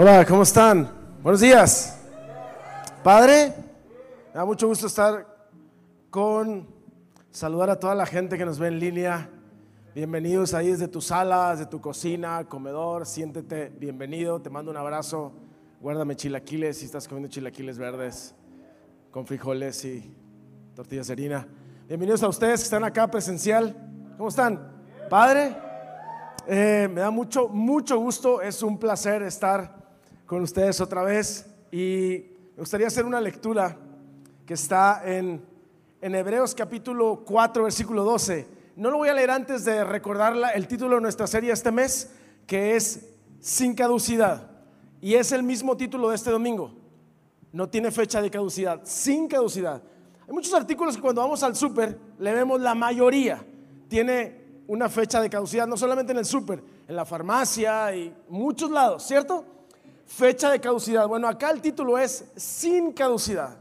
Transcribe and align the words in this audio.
Hola, 0.00 0.24
¿cómo 0.24 0.44
están? 0.44 0.88
Buenos 1.24 1.40
días. 1.40 1.98
Padre, 3.02 3.52
me 4.28 4.34
da 4.34 4.44
mucho 4.44 4.68
gusto 4.68 4.86
estar 4.86 5.26
con 6.08 6.68
saludar 7.32 7.68
a 7.70 7.80
toda 7.80 7.96
la 7.96 8.06
gente 8.06 8.38
que 8.38 8.44
nos 8.44 8.60
ve 8.60 8.68
en 8.68 8.78
línea. 8.78 9.28
Bienvenidos 9.96 10.54
ahí 10.54 10.68
desde 10.68 10.86
tu 10.86 11.00
sala, 11.00 11.50
desde 11.50 11.66
tu 11.66 11.80
cocina, 11.80 12.44
comedor. 12.44 13.06
Siéntete 13.06 13.72
bienvenido. 13.76 14.40
Te 14.40 14.50
mando 14.50 14.70
un 14.70 14.76
abrazo. 14.76 15.32
Guárdame 15.80 16.14
chilaquiles 16.14 16.78
si 16.78 16.84
estás 16.84 17.08
comiendo 17.08 17.28
chilaquiles 17.28 17.76
verdes 17.76 18.36
con 19.10 19.26
frijoles 19.26 19.84
y 19.84 20.14
tortillas 20.76 21.08
de 21.08 21.12
harina. 21.14 21.48
Bienvenidos 21.88 22.22
a 22.22 22.28
ustedes 22.28 22.60
que 22.60 22.64
están 22.66 22.84
acá 22.84 23.10
presencial. 23.10 23.74
¿Cómo 24.16 24.28
están? 24.28 24.64
Padre, 25.10 25.56
eh, 26.46 26.88
me 26.88 27.00
da 27.00 27.10
mucho, 27.10 27.48
mucho 27.48 27.98
gusto. 27.98 28.40
Es 28.40 28.62
un 28.62 28.78
placer 28.78 29.22
estar 29.22 29.77
con 30.28 30.42
ustedes 30.42 30.78
otra 30.82 31.02
vez 31.04 31.46
y 31.72 32.22
me 32.54 32.58
gustaría 32.58 32.86
hacer 32.86 33.06
una 33.06 33.18
lectura 33.18 33.78
que 34.44 34.52
está 34.52 35.00
en, 35.02 35.42
en 36.02 36.14
Hebreos 36.14 36.54
capítulo 36.54 37.22
4, 37.24 37.62
versículo 37.62 38.04
12. 38.04 38.46
No 38.76 38.90
lo 38.90 38.98
voy 38.98 39.08
a 39.08 39.14
leer 39.14 39.30
antes 39.30 39.64
de 39.64 39.82
recordar 39.84 40.36
el 40.54 40.68
título 40.68 40.96
de 40.96 41.00
nuestra 41.00 41.26
serie 41.26 41.50
este 41.50 41.72
mes, 41.72 42.10
que 42.46 42.76
es 42.76 43.08
Sin 43.40 43.74
caducidad. 43.74 44.50
Y 45.00 45.14
es 45.14 45.32
el 45.32 45.42
mismo 45.42 45.78
título 45.78 46.10
de 46.10 46.16
este 46.16 46.30
domingo. 46.30 46.74
No 47.50 47.70
tiene 47.70 47.90
fecha 47.90 48.20
de 48.20 48.30
caducidad, 48.30 48.82
sin 48.84 49.28
caducidad. 49.28 49.82
Hay 50.26 50.34
muchos 50.34 50.52
artículos 50.52 50.94
que 50.94 51.00
cuando 51.00 51.22
vamos 51.22 51.42
al 51.42 51.56
súper 51.56 51.98
le 52.18 52.34
vemos 52.34 52.60
la 52.60 52.74
mayoría. 52.74 53.42
Tiene 53.88 54.44
una 54.66 54.90
fecha 54.90 55.22
de 55.22 55.30
caducidad, 55.30 55.66
no 55.66 55.78
solamente 55.78 56.12
en 56.12 56.18
el 56.18 56.26
súper, 56.26 56.62
en 56.86 56.94
la 56.94 57.06
farmacia 57.06 57.96
y 57.96 58.14
muchos 58.28 58.70
lados, 58.70 59.04
¿cierto? 59.04 59.57
Fecha 60.08 60.50
de 60.50 60.60
caducidad. 60.60 61.06
Bueno, 61.06 61.28
acá 61.28 61.50
el 61.50 61.60
título 61.60 61.98
es 61.98 62.24
sin 62.34 62.92
caducidad. 62.92 63.58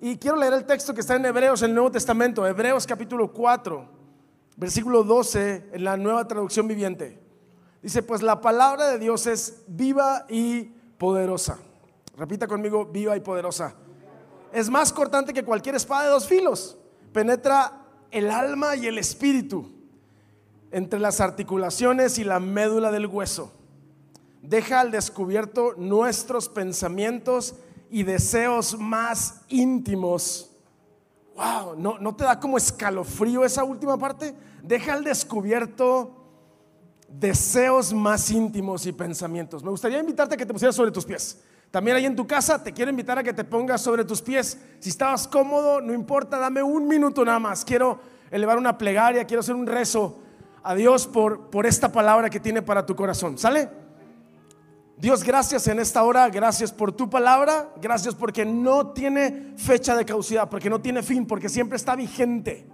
Y 0.00 0.16
quiero 0.16 0.36
leer 0.36 0.54
el 0.54 0.64
texto 0.64 0.92
que 0.94 1.02
está 1.02 1.14
en 1.14 1.26
Hebreos, 1.26 1.62
en 1.62 1.70
el 1.70 1.74
Nuevo 1.74 1.92
Testamento, 1.92 2.44
Hebreos 2.44 2.86
capítulo 2.86 3.32
4, 3.32 3.86
versículo 4.56 5.04
12, 5.04 5.68
en 5.72 5.84
la 5.84 5.96
nueva 5.96 6.26
traducción 6.26 6.66
viviente. 6.66 7.20
Dice, 7.82 8.02
pues 8.02 8.22
la 8.22 8.40
palabra 8.40 8.88
de 8.88 8.98
Dios 8.98 9.26
es 9.26 9.62
viva 9.68 10.24
y 10.28 10.72
poderosa. 10.98 11.58
Repita 12.16 12.48
conmigo, 12.48 12.86
viva 12.86 13.16
y 13.16 13.20
poderosa. 13.20 13.74
Es 14.52 14.70
más 14.70 14.92
cortante 14.92 15.32
que 15.32 15.44
cualquier 15.44 15.76
espada 15.76 16.04
de 16.04 16.10
dos 16.10 16.26
filos. 16.26 16.76
Penetra 17.12 17.80
el 18.10 18.30
alma 18.30 18.76
y 18.76 18.86
el 18.86 18.98
espíritu, 18.98 19.70
entre 20.70 20.98
las 20.98 21.20
articulaciones 21.20 22.18
y 22.18 22.24
la 22.24 22.40
médula 22.40 22.90
del 22.90 23.06
hueso 23.06 23.52
deja 24.42 24.80
al 24.80 24.90
descubierto 24.90 25.74
nuestros 25.76 26.48
pensamientos 26.48 27.54
y 27.90 28.02
deseos 28.02 28.78
más 28.78 29.42
íntimos. 29.48 30.50
Wow, 31.36 31.76
¿no, 31.76 31.98
¿no 31.98 32.14
te 32.14 32.24
da 32.24 32.38
como 32.38 32.58
escalofrío 32.58 33.44
esa 33.44 33.64
última 33.64 33.96
parte? 33.96 34.34
Deja 34.62 34.94
al 34.94 35.04
descubierto 35.04 36.18
deseos 37.08 37.92
más 37.92 38.30
íntimos 38.30 38.86
y 38.86 38.92
pensamientos. 38.92 39.62
Me 39.62 39.70
gustaría 39.70 39.98
invitarte 39.98 40.34
a 40.34 40.38
que 40.38 40.46
te 40.46 40.52
pusieras 40.52 40.74
sobre 40.74 40.90
tus 40.90 41.04
pies. 41.04 41.42
También 41.70 41.96
ahí 41.96 42.04
en 42.04 42.16
tu 42.16 42.26
casa 42.26 42.62
te 42.62 42.72
quiero 42.72 42.90
invitar 42.90 43.18
a 43.18 43.22
que 43.22 43.32
te 43.32 43.44
pongas 43.44 43.80
sobre 43.80 44.04
tus 44.04 44.20
pies. 44.20 44.58
Si 44.78 44.90
estabas 44.90 45.26
cómodo, 45.26 45.80
no 45.80 45.94
importa, 45.94 46.38
dame 46.38 46.62
un 46.62 46.86
minuto 46.86 47.24
nada 47.24 47.38
más. 47.38 47.64
Quiero 47.64 47.98
elevar 48.30 48.58
una 48.58 48.76
plegaria, 48.76 49.24
quiero 49.24 49.40
hacer 49.40 49.54
un 49.54 49.66
rezo 49.66 50.18
a 50.62 50.74
Dios 50.74 51.06
por, 51.06 51.50
por 51.50 51.66
esta 51.66 51.90
palabra 51.90 52.28
que 52.28 52.40
tiene 52.40 52.62
para 52.62 52.84
tu 52.84 52.94
corazón. 52.94 53.38
¿Sale? 53.38 53.81
Dios, 55.02 55.24
gracias 55.24 55.66
en 55.66 55.80
esta 55.80 56.04
hora, 56.04 56.28
gracias 56.28 56.70
por 56.70 56.92
tu 56.92 57.10
palabra, 57.10 57.70
gracias 57.80 58.14
porque 58.14 58.44
no 58.44 58.92
tiene 58.92 59.52
fecha 59.56 59.96
de 59.96 60.04
caducidad, 60.04 60.48
porque 60.48 60.70
no 60.70 60.80
tiene 60.80 61.02
fin, 61.02 61.26
porque 61.26 61.48
siempre 61.48 61.74
está 61.74 61.96
vigente. 61.96 62.68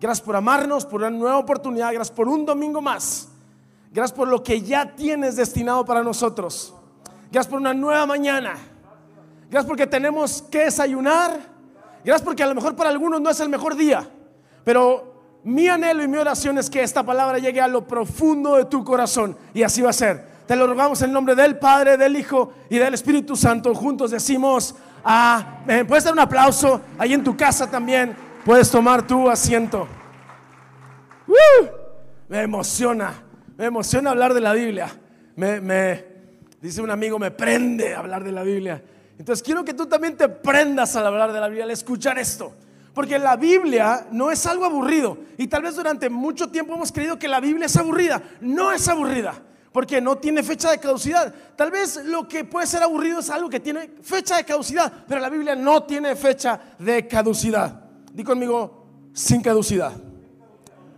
Gracias 0.00 0.26
por 0.26 0.34
amarnos, 0.34 0.84
por 0.84 1.02
una 1.02 1.10
nueva 1.10 1.38
oportunidad, 1.38 1.92
gracias 1.92 2.10
por 2.10 2.26
un 2.26 2.44
domingo 2.44 2.82
más. 2.82 3.28
Gracias 3.92 4.18
por 4.18 4.26
lo 4.26 4.42
que 4.42 4.62
ya 4.62 4.96
tienes 4.96 5.36
destinado 5.36 5.84
para 5.84 6.02
nosotros. 6.02 6.74
Gracias 7.30 7.46
por 7.48 7.60
una 7.60 7.72
nueva 7.72 8.04
mañana. 8.04 8.56
Gracias 9.48 9.68
porque 9.68 9.86
tenemos 9.86 10.42
que 10.42 10.64
desayunar. 10.64 11.38
Gracias 12.04 12.22
porque 12.22 12.42
a 12.42 12.48
lo 12.48 12.56
mejor 12.56 12.74
para 12.74 12.90
algunos 12.90 13.20
no 13.20 13.30
es 13.30 13.38
el 13.38 13.48
mejor 13.48 13.76
día. 13.76 14.10
Pero 14.64 15.38
mi 15.44 15.68
anhelo 15.68 16.02
y 16.02 16.08
mi 16.08 16.18
oración 16.18 16.58
es 16.58 16.68
que 16.68 16.82
esta 16.82 17.04
palabra 17.04 17.38
llegue 17.38 17.60
a 17.60 17.68
lo 17.68 17.86
profundo 17.86 18.56
de 18.56 18.64
tu 18.64 18.82
corazón. 18.82 19.36
Y 19.54 19.62
así 19.62 19.82
va 19.82 19.90
a 19.90 19.92
ser. 19.92 20.33
Te 20.46 20.56
lo 20.56 20.66
rogamos 20.66 21.00
en 21.00 21.08
el 21.08 21.14
nombre 21.14 21.34
del 21.34 21.56
Padre, 21.58 21.96
del 21.96 22.16
Hijo 22.16 22.52
y 22.68 22.76
del 22.76 22.92
Espíritu 22.92 23.34
Santo. 23.34 23.74
Juntos 23.74 24.10
decimos, 24.10 24.74
puedes 25.86 26.04
dar 26.04 26.12
un 26.12 26.18
aplauso 26.18 26.82
ahí 26.98 27.14
en 27.14 27.24
tu 27.24 27.34
casa 27.34 27.70
también. 27.70 28.14
Puedes 28.44 28.70
tomar 28.70 29.06
tu 29.06 29.30
asiento. 29.30 29.88
me 32.28 32.42
emociona, 32.42 33.14
me 33.56 33.64
emociona 33.64 34.10
hablar 34.10 34.34
de 34.34 34.40
la 34.42 34.52
Biblia. 34.52 34.88
Me, 35.36 35.62
me, 35.62 36.04
dice 36.60 36.82
un 36.82 36.90
amigo, 36.90 37.18
me 37.18 37.30
prende 37.30 37.94
hablar 37.94 38.22
de 38.22 38.32
la 38.32 38.42
Biblia. 38.42 38.82
Entonces 39.18 39.42
quiero 39.42 39.64
que 39.64 39.72
tú 39.72 39.86
también 39.86 40.14
te 40.14 40.28
prendas 40.28 40.94
al 40.94 41.06
hablar 41.06 41.32
de 41.32 41.40
la 41.40 41.48
Biblia, 41.48 41.64
al 41.64 41.70
escuchar 41.70 42.18
esto. 42.18 42.52
Porque 42.92 43.18
la 43.18 43.36
Biblia 43.36 44.08
no 44.10 44.30
es 44.30 44.44
algo 44.44 44.66
aburrido. 44.66 45.16
Y 45.38 45.46
tal 45.46 45.62
vez 45.62 45.74
durante 45.74 46.10
mucho 46.10 46.50
tiempo 46.50 46.74
hemos 46.74 46.92
creído 46.92 47.18
que 47.18 47.28
la 47.28 47.40
Biblia 47.40 47.64
es 47.64 47.76
aburrida. 47.78 48.22
No 48.42 48.70
es 48.72 48.86
aburrida 48.88 49.34
porque 49.74 50.00
no 50.00 50.18
tiene 50.18 50.44
fecha 50.44 50.70
de 50.70 50.78
caducidad. 50.78 51.34
Tal 51.56 51.72
vez 51.72 51.96
lo 52.04 52.28
que 52.28 52.44
puede 52.44 52.64
ser 52.64 52.84
aburrido 52.84 53.18
es 53.18 53.28
algo 53.28 53.50
que 53.50 53.58
tiene 53.58 53.90
fecha 54.02 54.36
de 54.36 54.44
caducidad, 54.44 55.04
pero 55.08 55.20
la 55.20 55.28
Biblia 55.28 55.56
no 55.56 55.82
tiene 55.82 56.14
fecha 56.14 56.60
de 56.78 57.08
caducidad. 57.08 57.82
Di 58.12 58.22
conmigo, 58.22 58.86
sin 59.12 59.42
caducidad. 59.42 59.90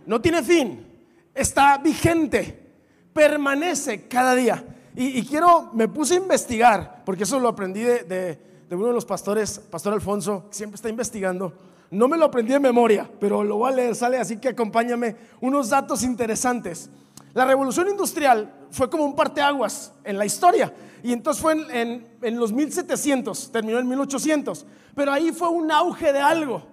No 0.05 0.21
tiene 0.21 0.43
fin, 0.43 0.85
está 1.33 1.79
vigente, 1.79 2.71
permanece 3.13 4.07
cada 4.07 4.35
día. 4.35 4.63
Y, 4.95 5.25
quiero, 5.25 5.71
me 5.73 5.87
puse 5.87 6.13
a 6.13 6.17
investigar, 6.17 7.01
porque 7.03 7.23
eso 7.23 7.39
lo 7.39 7.49
aprendí 7.49 7.81
de, 7.81 8.03
de 8.03 8.75
uno 8.75 8.89
de 8.89 8.93
los 8.93 9.05
pastores, 9.05 9.57
Pastor 9.57 9.93
Alfonso, 9.93 10.49
que 10.51 10.55
siempre 10.55 10.75
está 10.75 10.89
investigando. 10.89 11.51
No 11.89 12.07
me 12.07 12.15
lo 12.15 12.25
aprendí 12.25 12.53
de 12.53 12.59
memoria, 12.59 13.09
pero 13.19 13.43
lo 13.43 13.57
voy 13.57 13.71
a 13.71 13.75
leer, 13.75 13.95
sale, 13.95 14.19
así 14.19 14.37
que 14.37 14.49
acompáñame. 14.49 15.15
Unos 15.41 15.69
datos 15.69 16.03
interesantes. 16.03 16.91
La 17.37 17.45
revolución 17.45 17.87
industrial 17.87 18.51
fue 18.71 18.89
como 18.89 19.05
un 19.05 19.15
parteaguas 19.15 19.93
en 20.03 20.17
la 20.17 20.25
historia. 20.25 20.73
Y 21.03 21.13
entonces 21.13 21.39
fue 21.39 21.53
en, 21.53 22.39
los 22.39 22.51
1700, 22.51 23.51
terminó 23.51 23.77
en 23.77 23.87
1800. 23.87 24.65
Pero 24.95 25.11
ahí 25.11 25.31
fue 25.31 25.47
un 25.49 25.71
auge 25.71 26.11
de 26.11 26.19
algo. 26.19 26.63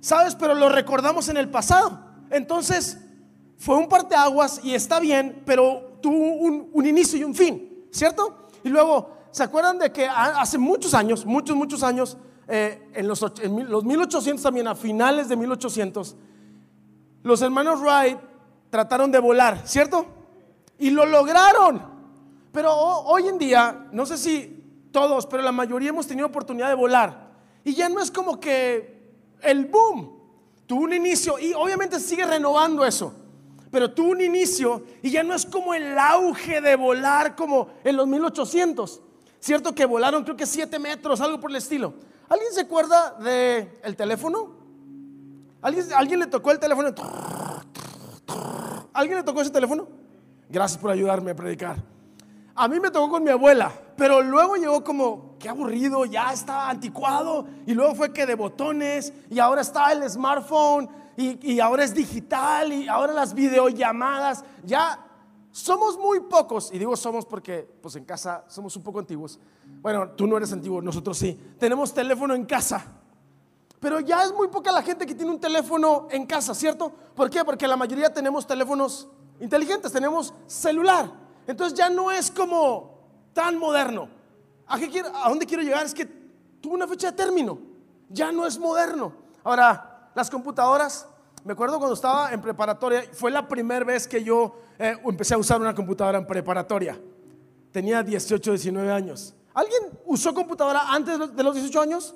¿Sabes? 0.00 0.34
Pero 0.34 0.54
lo 0.54 0.68
recordamos 0.68 1.30
en 1.30 1.38
el 1.38 1.48
pasado. 1.48 1.98
Entonces 2.28 2.98
fue 3.56 3.76
un 3.76 3.88
parteaguas 3.88 4.60
y 4.62 4.74
está 4.74 5.00
bien, 5.00 5.42
pero 5.46 5.96
tuvo 6.02 6.14
un, 6.14 6.84
inicio 6.86 7.18
y 7.18 7.24
un 7.24 7.34
fin. 7.34 7.86
¿Cierto? 7.90 8.50
Y 8.62 8.68
luego, 8.68 9.16
¿se 9.30 9.42
acuerdan 9.42 9.78
de 9.78 9.90
que 9.90 10.06
hace 10.06 10.58
muchos 10.58 10.92
años, 10.92 11.24
muchos, 11.24 11.56
muchos 11.56 11.82
años, 11.82 12.18
eh, 12.46 12.90
en, 12.92 13.08
los, 13.08 13.24
en 13.40 13.70
los 13.70 13.84
1800 13.84 14.42
también, 14.42 14.68
a 14.68 14.74
finales 14.74 15.30
de 15.30 15.36
1800, 15.36 16.14
los 17.22 17.40
hermanos 17.40 17.80
Wright 17.80 18.18
trataron 18.70 19.10
de 19.10 19.18
volar, 19.18 19.66
¿cierto? 19.66 20.06
Y 20.78 20.90
lo 20.90 21.04
lograron. 21.04 21.82
Pero 22.52 22.74
hoy 22.74 23.28
en 23.28 23.38
día, 23.38 23.86
no 23.92 24.06
sé 24.06 24.16
si 24.16 24.88
todos, 24.92 25.26
pero 25.26 25.42
la 25.42 25.52
mayoría 25.52 25.90
hemos 25.90 26.06
tenido 26.06 26.26
oportunidad 26.26 26.68
de 26.68 26.74
volar. 26.74 27.30
Y 27.64 27.74
ya 27.74 27.88
no 27.88 28.00
es 28.00 28.10
como 28.10 28.40
que 28.40 29.00
el 29.42 29.66
boom 29.66 30.18
tuvo 30.66 30.82
un 30.84 30.92
inicio 30.92 31.38
y 31.38 31.52
obviamente 31.52 32.00
sigue 32.00 32.24
renovando 32.24 32.84
eso. 32.84 33.14
Pero 33.70 33.92
tuvo 33.92 34.10
un 34.10 34.20
inicio 34.20 34.84
y 35.02 35.10
ya 35.10 35.22
no 35.22 35.34
es 35.34 35.46
como 35.46 35.74
el 35.74 35.96
auge 35.96 36.60
de 36.60 36.74
volar 36.74 37.36
como 37.36 37.68
en 37.84 37.96
los 37.96 38.06
1800. 38.06 39.00
Cierto 39.38 39.74
que 39.74 39.86
volaron 39.86 40.24
creo 40.24 40.36
que 40.36 40.46
7 40.46 40.78
metros, 40.78 41.20
algo 41.20 41.40
por 41.40 41.50
el 41.50 41.56
estilo. 41.56 41.94
¿Alguien 42.28 42.52
se 42.52 42.62
acuerda 42.62 43.12
del 43.18 43.70
el 43.82 43.96
teléfono? 43.96 44.54
¿Alguien, 45.62 45.86
¿Alguien 45.94 46.20
le 46.20 46.26
tocó 46.26 46.50
el 46.50 46.58
teléfono? 46.58 46.92
¿Alguien 48.92 49.18
le 49.18 49.24
tocó 49.24 49.40
ese 49.40 49.50
teléfono? 49.50 49.86
Gracias 50.48 50.80
por 50.80 50.90
ayudarme 50.90 51.30
a 51.30 51.36
predicar. 51.36 51.76
A 52.54 52.68
mí 52.68 52.80
me 52.80 52.90
tocó 52.90 53.10
con 53.10 53.24
mi 53.24 53.30
abuela, 53.30 53.72
pero 53.96 54.20
luego 54.20 54.56
llegó 54.56 54.82
como, 54.84 55.36
qué 55.38 55.48
aburrido, 55.48 56.04
ya 56.04 56.32
está 56.32 56.68
anticuado. 56.68 57.46
Y 57.66 57.74
luego 57.74 57.94
fue 57.94 58.12
que 58.12 58.26
de 58.26 58.34
botones, 58.34 59.12
y 59.30 59.38
ahora 59.38 59.62
está 59.62 59.92
el 59.92 60.08
smartphone, 60.10 60.88
y, 61.16 61.54
y 61.54 61.60
ahora 61.60 61.84
es 61.84 61.94
digital, 61.94 62.72
y 62.72 62.88
ahora 62.88 63.12
las 63.12 63.32
videollamadas. 63.32 64.44
Ya 64.64 65.06
somos 65.52 65.96
muy 65.96 66.20
pocos, 66.20 66.70
y 66.72 66.78
digo 66.78 66.96
somos 66.96 67.24
porque 67.24 67.66
pues 67.80 67.96
en 67.96 68.04
casa 68.04 68.44
somos 68.48 68.76
un 68.76 68.82
poco 68.82 68.98
antiguos. 68.98 69.38
Bueno, 69.80 70.10
tú 70.10 70.26
no 70.26 70.36
eres 70.36 70.52
antiguo, 70.52 70.82
nosotros 70.82 71.16
sí. 71.16 71.38
Tenemos 71.58 71.94
teléfono 71.94 72.34
en 72.34 72.44
casa. 72.44 72.99
Pero 73.80 74.00
ya 74.00 74.22
es 74.24 74.32
muy 74.32 74.48
poca 74.48 74.70
la 74.70 74.82
gente 74.82 75.06
que 75.06 75.14
tiene 75.14 75.30
un 75.30 75.40
teléfono 75.40 76.06
en 76.10 76.26
casa, 76.26 76.54
¿cierto? 76.54 76.92
¿Por 77.14 77.30
qué? 77.30 77.42
Porque 77.44 77.66
la 77.66 77.76
mayoría 77.76 78.12
tenemos 78.12 78.46
teléfonos 78.46 79.08
inteligentes, 79.40 79.90
tenemos 79.90 80.34
celular. 80.46 81.10
Entonces 81.46 81.76
ya 81.76 81.88
no 81.88 82.10
es 82.10 82.30
como 82.30 82.98
tan 83.32 83.58
moderno. 83.58 84.08
¿A, 84.66 84.78
qué 84.78 84.90
quiero, 84.90 85.08
¿A 85.16 85.30
dónde 85.30 85.46
quiero 85.46 85.62
llegar? 85.62 85.84
Es 85.84 85.94
que 85.94 86.04
tuvo 86.04 86.74
una 86.74 86.86
fecha 86.86 87.10
de 87.10 87.16
término. 87.16 87.58
Ya 88.10 88.30
no 88.30 88.46
es 88.46 88.58
moderno. 88.58 89.14
Ahora, 89.42 90.10
las 90.14 90.28
computadoras, 90.28 91.06
me 91.44 91.54
acuerdo 91.54 91.78
cuando 91.78 91.94
estaba 91.94 92.32
en 92.32 92.42
preparatoria, 92.42 93.04
fue 93.12 93.30
la 93.30 93.48
primera 93.48 93.84
vez 93.84 94.06
que 94.06 94.22
yo 94.22 94.56
eh, 94.78 94.96
empecé 95.04 95.34
a 95.34 95.38
usar 95.38 95.58
una 95.58 95.74
computadora 95.74 96.18
en 96.18 96.26
preparatoria. 96.26 97.00
Tenía 97.72 98.02
18, 98.02 98.50
19 98.50 98.92
años. 98.92 99.34
¿Alguien 99.54 99.82
usó 100.04 100.34
computadora 100.34 100.92
antes 100.92 101.34
de 101.34 101.42
los 101.42 101.54
18 101.54 101.80
años? 101.80 102.14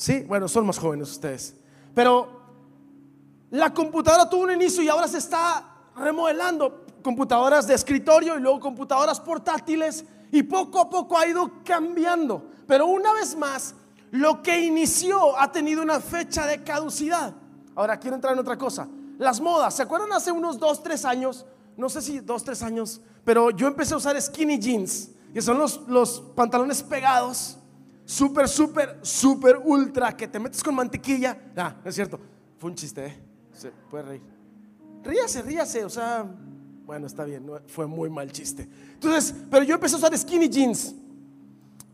Sí, 0.00 0.20
bueno, 0.20 0.48
son 0.48 0.64
más 0.64 0.78
jóvenes 0.78 1.10
ustedes. 1.10 1.54
Pero 1.94 2.40
la 3.50 3.74
computadora 3.74 4.30
tuvo 4.30 4.44
un 4.44 4.52
inicio 4.52 4.82
y 4.82 4.88
ahora 4.88 5.06
se 5.06 5.18
está 5.18 5.62
remodelando. 5.94 6.86
Computadoras 7.02 7.66
de 7.66 7.74
escritorio 7.74 8.38
y 8.38 8.40
luego 8.40 8.60
computadoras 8.60 9.20
portátiles 9.20 10.06
y 10.32 10.42
poco 10.42 10.80
a 10.80 10.88
poco 10.88 11.18
ha 11.18 11.26
ido 11.26 11.52
cambiando. 11.62 12.46
Pero 12.66 12.86
una 12.86 13.12
vez 13.12 13.36
más, 13.36 13.74
lo 14.10 14.42
que 14.42 14.60
inició 14.60 15.38
ha 15.38 15.52
tenido 15.52 15.82
una 15.82 16.00
fecha 16.00 16.46
de 16.46 16.64
caducidad. 16.64 17.34
Ahora 17.74 18.00
quiero 18.00 18.14
entrar 18.14 18.32
en 18.32 18.38
otra 18.38 18.56
cosa. 18.56 18.88
Las 19.18 19.38
modas, 19.38 19.74
¿se 19.74 19.82
acuerdan 19.82 20.14
hace 20.14 20.32
unos 20.32 20.58
2, 20.58 20.82
3 20.82 21.04
años? 21.04 21.44
No 21.76 21.90
sé 21.90 22.00
si 22.00 22.20
2, 22.20 22.42
3 22.42 22.62
años, 22.62 23.02
pero 23.22 23.50
yo 23.50 23.66
empecé 23.66 23.92
a 23.92 23.98
usar 23.98 24.18
skinny 24.18 24.58
jeans, 24.58 25.10
que 25.34 25.42
son 25.42 25.58
los, 25.58 25.86
los 25.88 26.22
pantalones 26.34 26.82
pegados, 26.82 27.58
súper, 28.10 28.48
súper, 28.48 28.98
súper 29.02 29.56
ultra, 29.62 30.16
que 30.16 30.26
te 30.26 30.40
metes 30.40 30.62
con 30.64 30.74
mantequilla. 30.74 31.38
Ah, 31.56 31.76
es 31.84 31.94
cierto, 31.94 32.18
fue 32.58 32.70
un 32.70 32.76
chiste, 32.76 33.06
¿eh? 33.06 33.22
Se 33.52 33.70
puede 33.70 34.02
reír. 34.02 34.22
Ríase, 35.04 35.42
ríase, 35.42 35.84
o 35.84 35.88
sea, 35.88 36.26
bueno, 36.84 37.06
está 37.06 37.24
bien, 37.24 37.48
fue 37.68 37.86
muy 37.86 38.10
mal 38.10 38.32
chiste. 38.32 38.68
Entonces, 38.94 39.34
pero 39.48 39.62
yo 39.64 39.76
empecé 39.76 39.94
a 39.94 39.98
usar 39.98 40.18
skinny 40.18 40.48
jeans. 40.48 40.94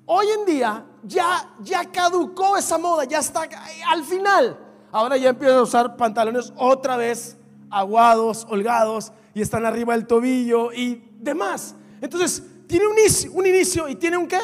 Hoy 0.07 0.27
en 0.39 0.47
día 0.47 0.87
ya, 1.03 1.55
ya 1.63 1.85
caducó 1.85 2.57
esa 2.57 2.79
moda, 2.79 3.05
ya 3.05 3.19
está 3.19 3.47
al 3.91 4.03
final. 4.05 4.59
Ahora 4.93 5.19
ya 5.19 5.31
empiezo 5.31 5.59
a 5.59 5.63
usar 5.63 5.97
pantalones 5.97 6.53
otra 6.57 6.97
vez 6.97 7.37
aguados, 7.69 8.47
holgados 8.49 9.13
y 9.35 9.43
están 9.43 9.67
arriba 9.67 9.93
del 9.93 10.07
tobillo 10.07 10.73
y 10.73 11.11
demás. 11.19 11.75
Entonces, 12.01 12.43
tiene 12.67 12.87
un 12.87 12.99
inicio, 12.99 13.33
un 13.33 13.45
inicio 13.45 13.89
y 13.89 13.97
tiene 13.97 14.17
un 14.17 14.27
qué? 14.27 14.39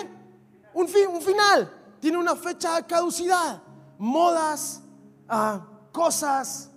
Un, 0.75 0.89
fin, 0.89 1.09
un 1.09 1.21
final. 1.21 1.71
Tiene 2.01 2.19
una 2.19 2.37
fecha 2.37 2.77
de 2.77 2.87
caducidad. 2.87 3.63
Modas, 3.99 4.83
ah, 5.29 5.67
cosas, 5.93 6.71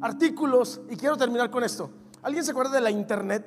artículos. 0.00 0.80
Y 0.88 0.96
quiero 0.96 1.16
terminar 1.16 1.50
con 1.50 1.64
esto. 1.64 1.90
¿Alguien 2.22 2.44
se 2.44 2.52
acuerda 2.52 2.76
de 2.76 2.80
la 2.80 2.90
Internet? 2.90 3.44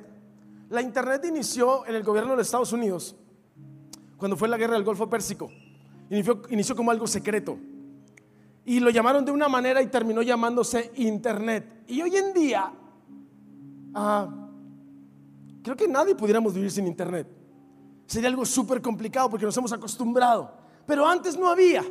La 0.68 0.82
Internet 0.82 1.24
inició 1.24 1.86
en 1.86 1.94
el 1.94 2.02
gobierno 2.02 2.32
de 2.32 2.38
los 2.38 2.46
Estados 2.46 2.72
Unidos, 2.72 3.14
cuando 4.16 4.36
fue 4.36 4.48
la 4.48 4.56
guerra 4.56 4.74
del 4.74 4.84
Golfo 4.84 5.08
Pérsico. 5.08 5.48
Inició, 6.10 6.42
inició 6.50 6.74
como 6.74 6.90
algo 6.90 7.06
secreto. 7.06 7.58
Y 8.64 8.80
lo 8.80 8.90
llamaron 8.90 9.24
de 9.24 9.30
una 9.30 9.48
manera 9.48 9.80
y 9.80 9.86
terminó 9.86 10.22
llamándose 10.22 10.90
Internet. 10.96 11.84
Y 11.86 12.02
hoy 12.02 12.16
en 12.16 12.32
día, 12.32 12.72
ah, 13.94 14.28
creo 15.62 15.76
que 15.76 15.86
nadie 15.86 16.16
pudiéramos 16.16 16.52
vivir 16.52 16.70
sin 16.70 16.86
Internet. 16.86 17.28
Sería 18.06 18.28
algo 18.28 18.44
súper 18.44 18.80
complicado 18.80 19.28
porque 19.30 19.44
nos 19.46 19.56
hemos 19.56 19.72
acostumbrado. 19.72 20.50
Pero 20.86 21.06
antes 21.06 21.36
no 21.36 21.48
había. 21.48 21.84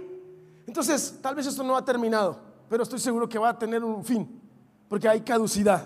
Entonces, 0.65 1.19
tal 1.21 1.35
vez 1.35 1.45
esto 1.45 1.63
no 1.63 1.75
ha 1.75 1.83
terminado, 1.83 2.39
pero 2.69 2.83
estoy 2.83 2.99
seguro 2.99 3.29
que 3.29 3.37
va 3.37 3.49
a 3.49 3.59
tener 3.59 3.83
un 3.83 4.03
fin, 4.03 4.41
porque 4.87 5.07
hay 5.07 5.21
caducidad. 5.21 5.85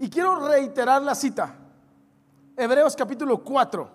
Y 0.00 0.08
quiero 0.08 0.48
reiterar 0.48 1.02
la 1.02 1.14
cita. 1.14 1.54
Hebreos 2.56 2.96
capítulo 2.96 3.42
4, 3.44 3.90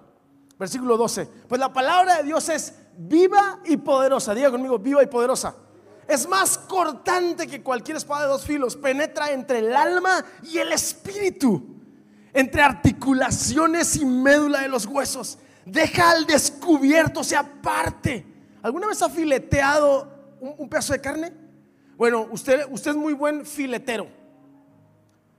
versículo 0.57 0.95
12. 0.95 1.25
Pues 1.47 1.59
la 1.59 1.73
palabra 1.73 2.17
de 2.17 2.23
Dios 2.23 2.47
es 2.49 2.73
viva 2.97 3.59
y 3.65 3.77
poderosa. 3.77 4.33
Diga 4.33 4.49
conmigo, 4.49 4.79
viva 4.79 5.03
y 5.03 5.07
poderosa. 5.07 5.55
Es 6.07 6.27
más 6.29 6.57
cortante 6.57 7.45
que 7.47 7.61
cualquier 7.61 7.97
espada 7.97 8.23
de 8.23 8.29
dos 8.29 8.45
filos. 8.45 8.77
Penetra 8.77 9.31
entre 9.31 9.59
el 9.59 9.75
alma 9.75 10.23
y 10.43 10.57
el 10.59 10.71
espíritu. 10.71 11.76
Entre 12.33 12.61
articulaciones 12.61 13.95
y 13.95 14.05
médula 14.05 14.61
de 14.61 14.69
los 14.69 14.85
huesos. 14.85 15.37
Deja 15.65 16.11
al 16.11 16.25
descubierto, 16.25 17.23
se 17.23 17.35
aparte. 17.35 18.25
¿Alguna 18.61 18.87
vez 18.87 19.01
ha 19.01 19.09
fileteado 19.09 20.37
un, 20.39 20.69
pedazo 20.69 20.93
de 20.93 21.01
carne? 21.01 21.33
Bueno, 21.97 22.27
usted, 22.31 22.67
es 22.71 22.95
muy 22.95 23.13
buen 23.13 23.45
filetero. 23.45 24.07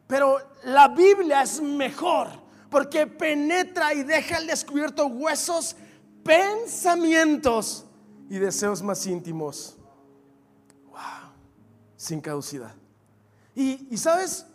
Pero 0.07 0.39
la 0.65 0.89
Biblia 0.89 1.43
es 1.43 1.61
mejor 1.61 2.29
porque 2.71 3.07
penetra 3.07 3.95
y 3.95 4.03
deja 4.03 4.37
al 4.37 4.47
descubierto 4.47 5.07
huesos, 5.07 5.77
pensamientos 6.23 7.87
y 8.29 8.39
deseos 8.39 8.83
más 8.83 9.07
íntimos. 9.07 9.79
Wow, 10.87 11.33
sin 11.97 12.21
caducidad. 12.21 12.75
Y 13.55 13.97
sabes, 13.97 14.47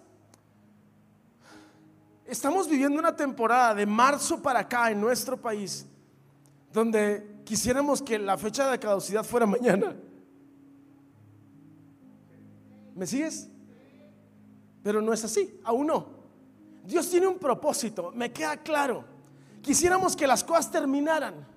estamos 2.34 2.68
viviendo 2.68 3.00
una 3.00 3.16
temporada 3.16 3.76
de 3.76 3.86
marzo 3.86 4.42
para 4.42 4.62
acá 4.62 4.90
en 4.90 5.00
nuestro 5.00 5.40
país 5.40 5.86
donde 6.74 7.42
quisiéramos 7.46 8.02
que 8.02 8.18
la 8.18 8.38
fecha 8.40 8.72
de 8.72 8.80
caducidad 8.80 9.24
fuera 9.24 9.46
mañana. 9.46 9.96
¿Me 12.96 13.06
sigues? 13.06 13.48
Pero 14.82 15.00
no 15.00 15.14
es 15.14 15.24
así, 15.24 15.60
aún 15.64 15.88
no. 15.88 16.08
Dios 16.84 17.08
tiene 17.10 17.28
un 17.28 17.38
propósito, 17.38 18.12
me 18.16 18.34
queda 18.34 18.58
claro. 18.58 19.06
Quisiéramos 19.62 20.16
que 20.16 20.26
las 20.26 20.44
cosas 20.44 20.72
terminaran, 20.72 21.48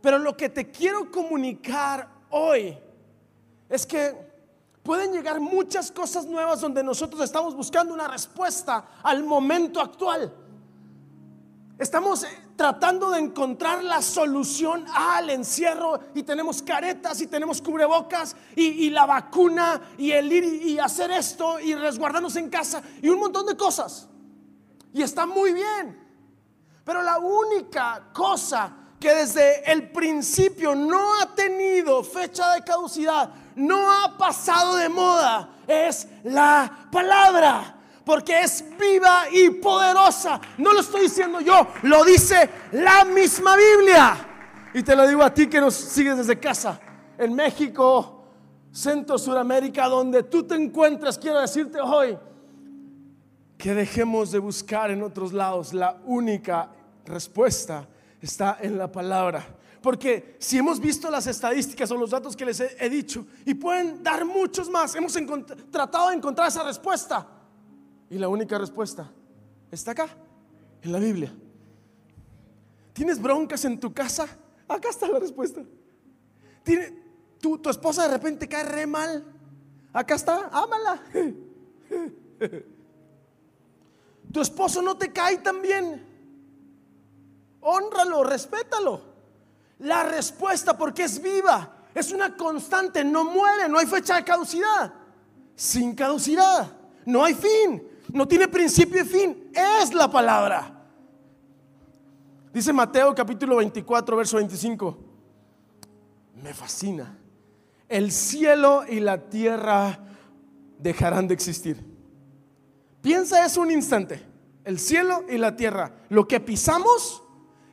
pero 0.00 0.18
lo 0.18 0.34
que 0.36 0.48
te 0.48 0.70
quiero 0.70 1.10
comunicar 1.10 2.08
hoy 2.30 2.78
es 3.68 3.84
que 3.84 4.33
pueden 4.84 5.12
llegar 5.12 5.40
muchas 5.40 5.90
cosas 5.90 6.26
nuevas 6.26 6.60
donde 6.60 6.84
nosotros 6.84 7.22
estamos 7.22 7.56
buscando 7.56 7.92
una 7.92 8.06
respuesta 8.06 8.84
al 9.02 9.24
momento 9.24 9.80
actual. 9.80 10.32
Estamos 11.78 12.22
eh, 12.22 12.28
tratando 12.54 13.10
de 13.10 13.18
encontrar 13.18 13.82
la 13.82 14.00
solución 14.02 14.84
al 14.94 15.30
encierro 15.30 15.98
y 16.14 16.22
tenemos 16.22 16.62
caretas 16.62 17.20
y 17.20 17.26
tenemos 17.26 17.60
cubrebocas 17.62 18.36
y, 18.54 18.90
la 18.90 19.06
vacuna 19.06 19.80
y 19.98 20.12
el 20.12 20.30
ir 20.30 20.44
y 20.44 20.78
hacer 20.78 21.10
esto 21.10 21.58
y 21.58 21.74
resguardarnos 21.74 22.36
en 22.36 22.50
casa 22.50 22.82
y 23.02 23.08
un 23.08 23.18
montón 23.18 23.46
de 23.46 23.56
cosas. 23.56 24.06
Y 24.92 25.02
está 25.02 25.26
muy 25.26 25.52
bien. 25.52 25.98
Pero 26.84 27.02
la 27.02 27.18
única 27.18 28.10
cosa 28.12 28.76
que 29.00 29.12
desde 29.12 29.70
el 29.72 29.90
principio 29.90 30.74
no 30.74 31.20
ha 31.20 31.34
tenido 31.34 32.04
fecha 32.04 32.52
de 32.52 32.62
caducidad, 32.62 33.30
no 33.56 33.90
ha 33.90 34.16
pasado 34.16 34.76
de 34.76 34.88
moda, 34.88 35.48
es 35.66 36.08
la 36.24 36.88
palabra 36.90 37.74
porque 38.04 38.42
es 38.42 38.64
viva 38.78 39.24
y 39.32 39.50
poderosa. 39.50 40.40
No 40.58 40.72
lo 40.72 40.80
estoy 40.80 41.02
diciendo 41.02 41.40
yo, 41.40 41.66
lo 41.82 42.04
dice 42.04 42.50
la 42.72 43.04
misma 43.04 43.56
Biblia. 43.56 44.16
Y 44.74 44.82
te 44.82 44.94
lo 44.94 45.06
digo 45.06 45.22
a 45.22 45.32
ti 45.32 45.46
que 45.46 45.60
nos 45.60 45.74
sigues 45.74 46.16
desde 46.16 46.38
casa, 46.38 46.80
en 47.16 47.34
México, 47.34 48.24
Centro, 48.72 49.16
Suramérica, 49.18 49.88
donde 49.88 50.24
tú 50.24 50.42
te 50.42 50.56
encuentras, 50.56 51.16
quiero 51.16 51.40
decirte 51.40 51.80
hoy 51.80 52.18
que 53.56 53.72
dejemos 53.72 54.32
de 54.32 54.40
buscar 54.40 54.90
en 54.90 55.02
otros 55.02 55.32
lados. 55.32 55.72
La 55.72 55.96
única 56.04 56.70
respuesta 57.04 57.86
está 58.20 58.58
en 58.60 58.76
la 58.76 58.90
palabra. 58.90 59.46
Porque 59.84 60.36
si 60.38 60.56
hemos 60.56 60.80
visto 60.80 61.10
las 61.10 61.26
estadísticas 61.26 61.90
o 61.90 61.96
los 61.98 62.08
datos 62.08 62.34
que 62.34 62.46
les 62.46 62.58
he, 62.58 62.88
dicho, 62.88 63.26
y 63.44 63.52
pueden 63.52 64.02
dar 64.02 64.24
muchos 64.24 64.70
más, 64.70 64.94
hemos 64.94 65.12
tratado 65.70 66.08
de 66.08 66.16
encontrar 66.16 66.48
esa 66.48 66.64
respuesta. 66.64 67.28
Y 68.08 68.16
la 68.16 68.28
única 68.28 68.56
respuesta 68.56 69.12
está 69.70 69.90
acá, 69.90 70.08
en 70.80 70.90
la 70.90 70.98
Biblia. 70.98 71.34
¿Tienes 72.94 73.20
broncas 73.20 73.62
en 73.66 73.78
tu 73.78 73.92
casa? 73.92 74.26
Acá 74.66 74.88
está 74.88 75.06
la 75.06 75.18
respuesta. 75.18 75.62
¿Tiene, 76.62 77.02
tu, 77.38 77.60
esposa 77.68 78.04
de 78.04 78.14
repente 78.14 78.48
cae 78.48 78.64
re 78.64 78.86
mal. 78.86 79.22
Acá 79.92 80.14
está, 80.14 80.48
ámala. 80.50 81.02
Tu 84.32 84.40
esposo 84.40 84.80
no 84.80 84.96
te 84.96 85.12
cae 85.12 85.36
tan 85.38 85.60
bien. 85.60 86.02
Honralo, 87.60 88.24
respétalo. 88.24 89.13
La 89.78 90.04
respuesta, 90.04 90.76
porque 90.76 91.04
es 91.04 91.20
viva, 91.20 91.86
es 91.94 92.12
una 92.12 92.36
constante, 92.36 93.04
no 93.04 93.24
muere, 93.24 93.68
no 93.68 93.78
hay 93.78 93.86
fecha 93.86 94.16
de 94.16 94.24
caducidad. 94.24 94.92
Sin 95.56 95.94
caducidad, 95.94 96.72
no 97.04 97.24
hay 97.24 97.34
fin. 97.34 97.82
No 98.12 98.28
tiene 98.28 98.46
principio 98.48 99.02
y 99.02 99.04
fin. 99.04 99.50
Es 99.52 99.92
la 99.92 100.10
palabra. 100.10 100.70
Dice 102.52 102.72
Mateo 102.72 103.12
capítulo 103.14 103.56
24, 103.56 104.16
verso 104.16 104.36
25. 104.36 104.98
Me 106.40 106.54
fascina. 106.54 107.18
El 107.88 108.12
cielo 108.12 108.84
y 108.88 109.00
la 109.00 109.28
tierra 109.28 109.98
dejarán 110.78 111.26
de 111.26 111.34
existir. 111.34 111.84
Piensa 113.02 113.44
eso 113.44 113.60
un 113.60 113.72
instante. 113.72 114.24
El 114.62 114.78
cielo 114.78 115.24
y 115.28 115.36
la 115.36 115.56
tierra, 115.56 115.92
lo 116.08 116.28
que 116.28 116.38
pisamos 116.38 117.23